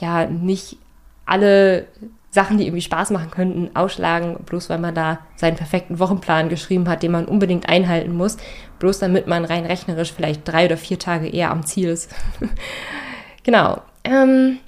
ja 0.02 0.26
nicht 0.26 0.78
alle 1.26 1.88
Sachen, 2.30 2.58
die 2.58 2.66
irgendwie 2.66 2.82
Spaß 2.82 3.12
machen 3.12 3.32
könnten, 3.32 3.76
ausschlagen, 3.76 4.38
bloß 4.46 4.70
weil 4.70 4.80
man 4.80 4.94
da 4.94 5.20
seinen 5.36 5.56
perfekten 5.56 6.00
Wochenplan 6.00 6.50
geschrieben 6.50 6.88
hat, 6.88 7.02
den 7.02 7.12
man 7.12 7.26
unbedingt 7.26 7.68
einhalten 7.68 8.16
muss, 8.16 8.38
bloß 8.80 9.00
damit 9.00 9.28
man 9.28 9.46
rein 9.46 9.66
rechnerisch 9.66 10.14
vielleicht 10.14 10.48
drei 10.48 10.66
oder 10.66 10.78
vier 10.78 11.00
Tage 11.00 11.28
eher 11.28 11.52
am 11.52 11.66
Ziel 11.66 11.90
ist. 11.90 12.14
genau. 13.44 13.82
Ähm, 14.04 14.60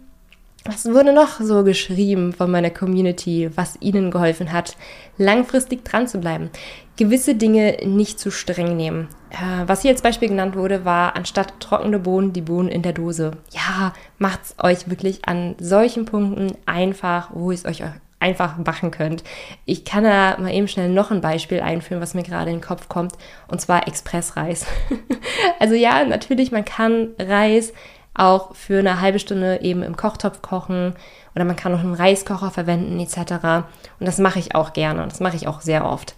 was 0.69 0.85
wurde 0.85 1.13
noch 1.13 1.39
so 1.41 1.63
geschrieben 1.63 2.33
von 2.33 2.51
meiner 2.51 2.69
Community, 2.69 3.49
was 3.55 3.77
ihnen 3.81 4.11
geholfen 4.11 4.51
hat, 4.51 4.77
langfristig 5.17 5.83
dran 5.83 6.07
zu 6.07 6.19
bleiben? 6.19 6.49
Gewisse 6.95 7.35
Dinge 7.35 7.77
nicht 7.85 8.19
zu 8.19 8.29
streng 8.29 8.75
nehmen. 8.75 9.07
Äh, 9.31 9.67
was 9.67 9.81
hier 9.81 9.91
als 9.91 10.01
Beispiel 10.01 10.29
genannt 10.29 10.55
wurde, 10.55 10.85
war 10.85 11.15
anstatt 11.15 11.59
trockene 11.59 11.99
Bohnen 11.99 12.33
die 12.33 12.41
Bohnen 12.41 12.69
in 12.69 12.81
der 12.81 12.93
Dose. 12.93 13.31
Ja, 13.51 13.93
macht's 14.17 14.55
euch 14.61 14.89
wirklich 14.89 15.25
an 15.25 15.55
solchen 15.59 16.05
Punkten 16.05 16.51
einfach, 16.65 17.29
wo 17.33 17.51
ihr 17.51 17.55
es 17.55 17.65
euch 17.65 17.83
einfach 18.19 18.57
machen 18.57 18.91
könnt. 18.91 19.23
Ich 19.65 19.85
kann 19.85 20.03
da 20.03 20.37
mal 20.39 20.53
eben 20.53 20.67
schnell 20.67 20.89
noch 20.89 21.11
ein 21.11 21.21
Beispiel 21.21 21.61
einführen, 21.61 22.01
was 22.01 22.13
mir 22.13 22.23
gerade 22.23 22.51
in 22.51 22.57
den 22.57 22.63
Kopf 22.63 22.89
kommt, 22.89 23.13
und 23.47 23.61
zwar 23.61 23.87
Expressreis. 23.87 24.65
also 25.59 25.73
ja, 25.73 26.03
natürlich, 26.03 26.51
man 26.51 26.65
kann 26.65 27.09
Reis 27.17 27.73
auch 28.19 28.55
für 28.55 28.79
eine 28.79 29.01
halbe 29.01 29.19
Stunde 29.19 29.61
eben 29.61 29.81
im 29.81 29.95
Kochtopf 29.95 30.41
kochen 30.41 30.93
oder 31.35 31.45
man 31.45 31.55
kann 31.55 31.71
noch 31.71 31.79
einen 31.79 31.93
Reiskocher 31.93 32.51
verwenden 32.51 32.99
etc. 32.99 33.65
Und 33.99 34.07
das 34.07 34.17
mache 34.17 34.39
ich 34.39 34.55
auch 34.55 34.73
gerne 34.73 35.01
und 35.01 35.11
das 35.11 35.19
mache 35.19 35.37
ich 35.37 35.47
auch 35.47 35.61
sehr 35.61 35.85
oft. 35.85 36.15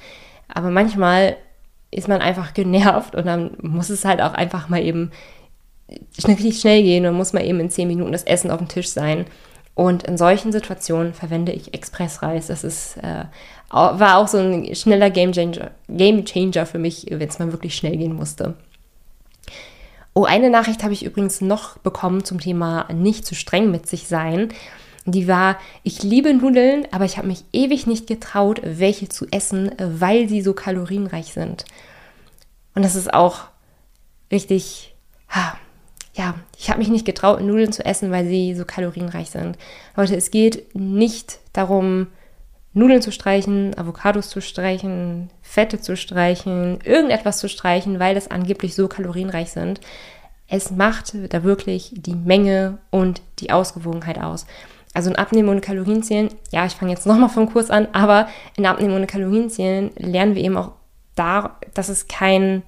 Aber 0.47 0.71
manchmal 0.71 1.37
ist 1.91 2.07
man 2.07 2.21
einfach 2.21 2.53
genervt 2.55 3.15
und 3.15 3.25
dann 3.25 3.51
muss 3.61 3.89
es 3.89 4.05
halt 4.05 4.21
auch 4.21 4.33
einfach 4.33 4.69
mal 4.69 4.81
eben 4.81 5.11
richtig 6.25 6.59
schnell 6.59 6.81
gehen 6.83 7.05
und 7.05 7.15
muss 7.15 7.33
mal 7.33 7.45
eben 7.45 7.59
in 7.59 7.69
zehn 7.69 7.87
Minuten 7.87 8.13
das 8.13 8.23
Essen 8.23 8.49
auf 8.49 8.59
dem 8.59 8.67
Tisch 8.67 8.89
sein. 8.89 9.25
Und 9.73 10.03
in 10.03 10.17
solchen 10.17 10.51
Situationen 10.51 11.13
verwende 11.13 11.51
ich 11.51 11.73
Expressreis. 11.73 12.47
Das 12.47 12.63
ist, 12.63 12.97
äh, 12.97 13.25
war 13.69 14.17
auch 14.17 14.27
so 14.27 14.37
ein 14.37 14.75
schneller 14.75 15.09
Game 15.09 15.31
Changer, 15.31 15.71
Game 15.87 16.25
Changer 16.25 16.65
für 16.65 16.79
mich, 16.79 17.07
wenn 17.09 17.27
es 17.27 17.39
mal 17.39 17.51
wirklich 17.51 17.75
schnell 17.75 17.97
gehen 17.97 18.13
musste. 18.13 18.55
Oh, 20.13 20.25
eine 20.25 20.49
Nachricht 20.49 20.83
habe 20.83 20.93
ich 20.93 21.05
übrigens 21.05 21.39
noch 21.41 21.77
bekommen 21.77 22.25
zum 22.25 22.39
Thema 22.39 22.87
nicht 22.91 23.25
zu 23.25 23.33
streng 23.33 23.71
mit 23.71 23.87
sich 23.87 24.07
sein. 24.07 24.49
Die 25.05 25.27
war, 25.27 25.57
ich 25.83 26.03
liebe 26.03 26.33
Nudeln, 26.33 26.85
aber 26.91 27.05
ich 27.05 27.17
habe 27.17 27.27
mich 27.27 27.43
ewig 27.53 27.87
nicht 27.87 28.07
getraut, 28.07 28.61
welche 28.63 29.09
zu 29.09 29.25
essen, 29.31 29.71
weil 29.79 30.27
sie 30.27 30.41
so 30.41 30.53
kalorienreich 30.53 31.33
sind. 31.33 31.65
Und 32.75 32.83
das 32.83 32.95
ist 32.95 33.13
auch 33.13 33.45
richtig, 34.31 34.93
ja, 36.13 36.35
ich 36.57 36.69
habe 36.69 36.79
mich 36.79 36.89
nicht 36.89 37.05
getraut, 37.05 37.41
Nudeln 37.41 37.71
zu 37.71 37.85
essen, 37.85 38.11
weil 38.11 38.27
sie 38.27 38.53
so 38.53 38.65
kalorienreich 38.65 39.29
sind. 39.29 39.57
Leute, 39.95 40.15
es 40.15 40.29
geht 40.29 40.75
nicht 40.75 41.39
darum, 41.53 42.07
Nudeln 42.73 43.01
zu 43.01 43.11
streichen, 43.11 43.77
Avocados 43.77 44.29
zu 44.29 44.41
streichen, 44.41 45.29
Fette 45.41 45.81
zu 45.81 45.97
streichen, 45.97 46.79
irgendetwas 46.83 47.39
zu 47.39 47.49
streichen, 47.49 47.99
weil 47.99 48.15
das 48.15 48.31
angeblich 48.31 48.75
so 48.75 48.87
kalorienreich 48.87 49.51
sind. 49.51 49.81
Es 50.47 50.71
macht 50.71 51.13
da 51.29 51.43
wirklich 51.43 51.93
die 51.95 52.15
Menge 52.15 52.77
und 52.89 53.21
die 53.39 53.51
Ausgewogenheit 53.51 54.19
aus. 54.19 54.45
Also 54.93 55.09
in 55.09 55.15
Abnehmen 55.15 55.49
ohne 55.49 55.61
Kalorienzählen, 55.61 56.29
ja, 56.51 56.65
ich 56.65 56.73
fange 56.73 56.91
jetzt 56.91 57.05
nochmal 57.05 57.29
vom 57.29 57.49
Kurs 57.51 57.69
an, 57.69 57.87
aber 57.93 58.27
in 58.57 58.65
Abnehmen 58.65 58.95
ohne 58.95 59.07
Kalorienzählen 59.07 59.91
lernen 59.97 60.35
wir 60.35 60.43
eben 60.43 60.57
auch 60.57 60.73
da, 61.15 61.57
dass 61.73 61.89
es 61.89 62.07
kein, 62.07 62.63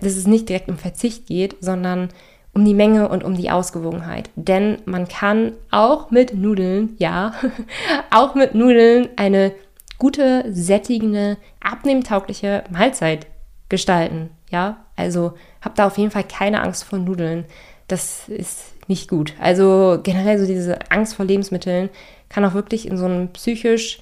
dass 0.00 0.16
es 0.16 0.26
nicht 0.26 0.48
direkt 0.48 0.68
um 0.68 0.78
Verzicht 0.78 1.26
geht, 1.26 1.56
sondern 1.60 2.08
um 2.54 2.64
die 2.64 2.74
Menge 2.74 3.08
und 3.08 3.24
um 3.24 3.34
die 3.34 3.50
Ausgewogenheit. 3.50 4.30
Denn 4.36 4.78
man 4.84 5.08
kann 5.08 5.52
auch 5.70 6.10
mit 6.10 6.34
Nudeln, 6.34 6.96
ja, 6.98 7.34
auch 8.10 8.34
mit 8.34 8.54
Nudeln 8.54 9.08
eine 9.16 9.52
gute, 9.98 10.44
sättigende, 10.52 11.38
abnehmtaugliche 11.60 12.64
Mahlzeit 12.70 13.26
gestalten. 13.68 14.30
Ja, 14.50 14.84
also 14.96 15.32
habt 15.62 15.78
da 15.78 15.86
auf 15.86 15.96
jeden 15.96 16.10
Fall 16.10 16.24
keine 16.24 16.60
Angst 16.60 16.84
vor 16.84 16.98
Nudeln. 16.98 17.46
Das 17.88 18.28
ist 18.28 18.72
nicht 18.88 19.08
gut. 19.08 19.32
Also 19.40 19.98
generell 20.02 20.38
so 20.38 20.46
diese 20.46 20.90
Angst 20.90 21.14
vor 21.14 21.24
Lebensmitteln 21.24 21.88
kann 22.28 22.44
auch 22.44 22.54
wirklich 22.54 22.86
in 22.86 22.96
so 22.96 23.06
ein 23.06 23.32
psychisch 23.32 24.00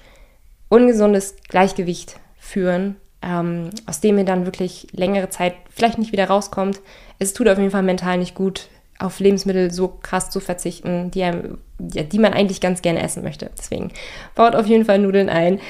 ungesundes 0.68 1.36
Gleichgewicht 1.48 2.18
führen, 2.38 2.96
ähm, 3.22 3.70
aus 3.86 4.00
dem 4.00 4.18
ihr 4.18 4.24
dann 4.24 4.46
wirklich 4.46 4.86
längere 4.92 5.30
Zeit 5.30 5.54
vielleicht 5.70 5.98
nicht 5.98 6.12
wieder 6.12 6.26
rauskommt. 6.28 6.80
Es 7.18 7.32
tut 7.32 7.48
auf 7.48 7.58
jeden 7.58 7.70
Fall 7.70 7.82
mental 7.82 8.18
nicht 8.18 8.34
gut, 8.34 8.68
auf 8.98 9.20
Lebensmittel 9.20 9.70
so 9.70 9.88
krass 9.88 10.30
zu 10.30 10.40
verzichten, 10.40 11.10
die, 11.10 11.30
die 11.78 12.18
man 12.18 12.34
eigentlich 12.34 12.60
ganz 12.60 12.82
gerne 12.82 13.02
essen 13.02 13.22
möchte. 13.22 13.50
Deswegen 13.56 13.92
baut 14.34 14.54
auf 14.54 14.66
jeden 14.66 14.84
Fall 14.84 14.98
Nudeln 14.98 15.28
ein. 15.28 15.60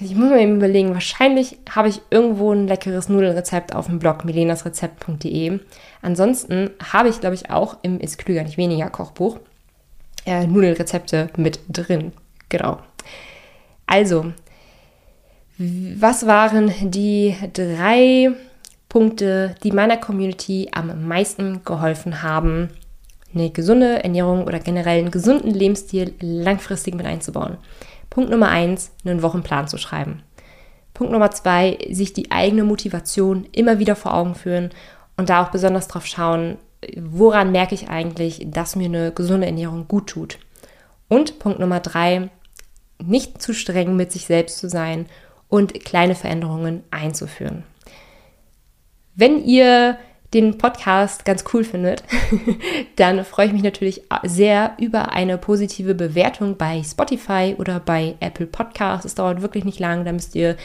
Ich 0.00 0.14
muss 0.14 0.30
mir 0.30 0.40
eben 0.40 0.56
überlegen, 0.56 0.94
wahrscheinlich 0.94 1.58
habe 1.74 1.88
ich 1.88 2.00
irgendwo 2.10 2.52
ein 2.52 2.68
leckeres 2.68 3.08
Nudelrezept 3.08 3.74
auf 3.74 3.86
dem 3.86 3.98
Blog 3.98 4.24
milenasrezept.de. 4.24 5.58
Ansonsten 6.02 6.70
habe 6.92 7.08
ich, 7.08 7.20
glaube 7.20 7.34
ich, 7.34 7.50
auch 7.50 7.78
im 7.82 7.98
Ist 7.98 8.18
Klüger 8.18 8.44
nicht 8.44 8.58
weniger 8.58 8.90
Kochbuch 8.90 9.38
äh, 10.28 10.46
Nudelrezepte 10.46 11.30
mit 11.36 11.60
drin. 11.68 12.12
Genau. 12.48 12.78
Also, 13.86 14.32
was 15.58 16.26
waren 16.26 16.72
die 16.90 17.34
drei 17.52 18.30
Punkte, 18.88 19.56
die 19.64 19.72
meiner 19.72 19.96
Community 19.96 20.68
am 20.72 21.06
meisten 21.06 21.64
geholfen 21.64 22.22
haben, 22.22 22.68
eine 23.34 23.50
gesunde 23.50 24.04
Ernährung 24.04 24.44
oder 24.44 24.60
generell 24.60 25.00
einen 25.00 25.10
gesunden 25.10 25.50
Lebensstil 25.50 26.14
langfristig 26.20 26.94
mit 26.94 27.06
einzubauen? 27.06 27.56
Punkt 28.08 28.30
Nummer 28.30 28.48
eins, 28.50 28.92
einen 29.04 29.22
Wochenplan 29.22 29.66
zu 29.66 29.78
schreiben. 29.78 30.22
Punkt 30.94 31.12
Nummer 31.12 31.32
zwei, 31.32 31.76
sich 31.90 32.12
die 32.12 32.30
eigene 32.30 32.62
Motivation 32.62 33.46
immer 33.52 33.80
wieder 33.80 33.96
vor 33.96 34.14
Augen 34.14 34.36
führen 34.36 34.70
und 35.16 35.28
da 35.28 35.42
auch 35.42 35.50
besonders 35.50 35.88
drauf 35.88 36.06
schauen, 36.06 36.56
woran 36.96 37.50
merke 37.50 37.74
ich 37.74 37.88
eigentlich, 37.88 38.46
dass 38.46 38.76
mir 38.76 38.86
eine 38.86 39.10
gesunde 39.10 39.48
Ernährung 39.48 39.88
gut 39.88 40.06
tut. 40.06 40.38
Und 41.08 41.40
Punkt 41.40 41.58
Nummer 41.58 41.80
drei, 41.80 42.30
nicht 43.04 43.42
zu 43.42 43.52
streng 43.54 43.96
mit 43.96 44.12
sich 44.12 44.26
selbst 44.26 44.58
zu 44.58 44.68
sein 44.68 45.06
und 45.48 45.84
kleine 45.84 46.14
Veränderungen 46.14 46.82
einzuführen. 46.90 47.64
Wenn 49.14 49.44
ihr 49.44 49.98
den 50.34 50.58
Podcast 50.58 51.24
ganz 51.24 51.44
cool 51.52 51.64
findet, 51.64 52.04
dann 52.96 53.24
freue 53.24 53.46
ich 53.46 53.52
mich 53.52 53.62
natürlich 53.62 54.02
sehr 54.24 54.76
über 54.78 55.12
eine 55.12 55.38
positive 55.38 55.94
Bewertung 55.94 56.56
bei 56.56 56.82
Spotify 56.82 57.56
oder 57.58 57.80
bei 57.80 58.16
Apple 58.20 58.46
Podcasts. 58.46 59.06
Es 59.06 59.14
dauert 59.14 59.40
wirklich 59.40 59.64
nicht 59.64 59.80
lang, 59.80 60.04
da 60.04 60.12
müsst 60.12 60.34
ihr 60.34 60.56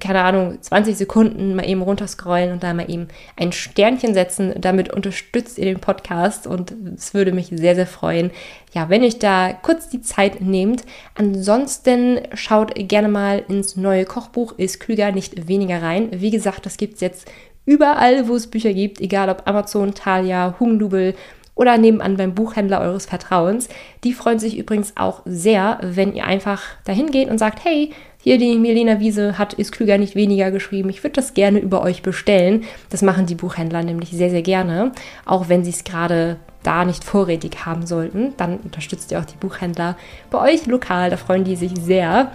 keine 0.00 0.22
Ahnung, 0.22 0.58
20 0.60 0.96
Sekunden 0.96 1.54
mal 1.54 1.68
eben 1.68 1.82
runterscrollen 1.82 2.52
und 2.52 2.62
da 2.62 2.72
mal 2.74 2.90
eben 2.90 3.08
ein 3.36 3.52
Sternchen 3.52 4.14
setzen. 4.14 4.54
Damit 4.58 4.92
unterstützt 4.92 5.58
ihr 5.58 5.66
den 5.66 5.80
Podcast 5.80 6.46
und 6.46 6.74
es 6.96 7.14
würde 7.14 7.32
mich 7.32 7.48
sehr, 7.50 7.74
sehr 7.74 7.86
freuen, 7.86 8.30
ja, 8.72 8.88
wenn 8.88 9.02
ihr 9.02 9.12
da 9.18 9.52
kurz 9.52 9.88
die 9.88 10.02
Zeit 10.02 10.40
nehmt. 10.40 10.84
Ansonsten 11.14 12.20
schaut 12.34 12.72
gerne 12.76 13.08
mal 13.08 13.42
ins 13.48 13.76
neue 13.76 14.04
Kochbuch, 14.04 14.54
ist 14.56 14.80
klüger, 14.80 15.12
nicht 15.12 15.48
weniger 15.48 15.82
rein. 15.82 16.08
Wie 16.12 16.30
gesagt, 16.30 16.66
das 16.66 16.76
gibt 16.76 16.94
es 16.94 17.00
jetzt 17.00 17.30
überall, 17.64 18.28
wo 18.28 18.36
es 18.36 18.46
Bücher 18.46 18.72
gibt, 18.72 19.00
egal 19.00 19.28
ob 19.28 19.46
Amazon, 19.46 19.94
Thalia, 19.94 20.56
Hugendubel 20.58 21.14
oder 21.56 21.78
nebenan 21.78 22.16
beim 22.16 22.34
Buchhändler 22.34 22.80
eures 22.80 23.06
Vertrauens. 23.06 23.68
Die 24.04 24.12
freuen 24.12 24.38
sich 24.38 24.56
übrigens 24.56 24.92
auch 24.96 25.22
sehr, 25.24 25.78
wenn 25.82 26.14
ihr 26.14 26.26
einfach 26.26 26.62
dahin 26.84 27.10
geht 27.10 27.28
und 27.28 27.38
sagt, 27.38 27.64
hey, 27.64 27.92
hier 28.26 28.38
die 28.38 28.58
Milena 28.58 28.98
Wiese 28.98 29.38
hat 29.38 29.52
ist 29.52 29.70
klüger 29.70 29.98
nicht 29.98 30.16
weniger 30.16 30.50
geschrieben. 30.50 30.88
Ich 30.88 31.04
würde 31.04 31.14
das 31.14 31.32
gerne 31.32 31.60
über 31.60 31.80
euch 31.82 32.02
bestellen. 32.02 32.64
Das 32.90 33.00
machen 33.00 33.26
die 33.26 33.36
Buchhändler 33.36 33.84
nämlich 33.84 34.10
sehr, 34.10 34.30
sehr 34.30 34.42
gerne, 34.42 34.90
auch 35.24 35.48
wenn 35.48 35.62
sie 35.62 35.70
es 35.70 35.84
gerade 35.84 36.34
da 36.64 36.84
nicht 36.84 37.04
vorrätig 37.04 37.64
haben 37.64 37.86
sollten. 37.86 38.34
Dann 38.36 38.56
unterstützt 38.56 39.12
ihr 39.12 39.20
auch 39.20 39.24
die 39.24 39.36
Buchhändler 39.36 39.96
bei 40.28 40.40
euch 40.40 40.66
lokal. 40.66 41.08
Da 41.08 41.18
freuen 41.18 41.44
die 41.44 41.54
sich 41.54 41.70
sehr. 41.80 42.32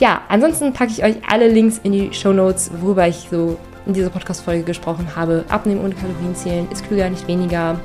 Ja, 0.00 0.22
ansonsten 0.28 0.72
packe 0.72 0.90
ich 0.90 1.04
euch 1.04 1.14
alle 1.30 1.46
Links 1.46 1.78
in 1.84 1.92
die 1.92 2.12
Show 2.12 2.32
Notes, 2.32 2.72
worüber 2.80 3.06
ich 3.06 3.28
so 3.30 3.56
in 3.86 3.92
dieser 3.92 4.10
Podcast-Folge 4.10 4.64
gesprochen 4.64 5.06
habe. 5.14 5.44
Abnehmen 5.48 5.84
ohne 5.84 5.94
Kalorien 5.94 6.34
zählen 6.34 6.66
ist 6.72 6.88
klüger, 6.88 7.08
nicht 7.08 7.28
weniger 7.28 7.78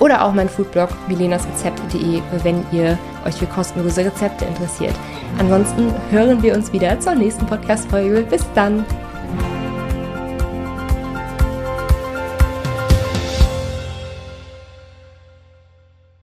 oder 0.00 0.24
auch 0.24 0.32
mein 0.32 0.48
Foodblog 0.48 0.90
milenasrezept.de, 1.08 2.20
wenn 2.42 2.64
ihr 2.72 2.98
euch 3.26 3.34
für 3.36 3.46
kostenlose 3.46 4.04
Rezepte 4.04 4.44
interessiert. 4.44 4.94
Ansonsten 5.38 5.92
hören 6.10 6.42
wir 6.42 6.54
uns 6.54 6.72
wieder 6.72 6.98
zur 7.00 7.14
nächsten 7.14 7.46
Podcast-Folge. 7.46 8.22
Bis 8.22 8.44
dann! 8.54 8.84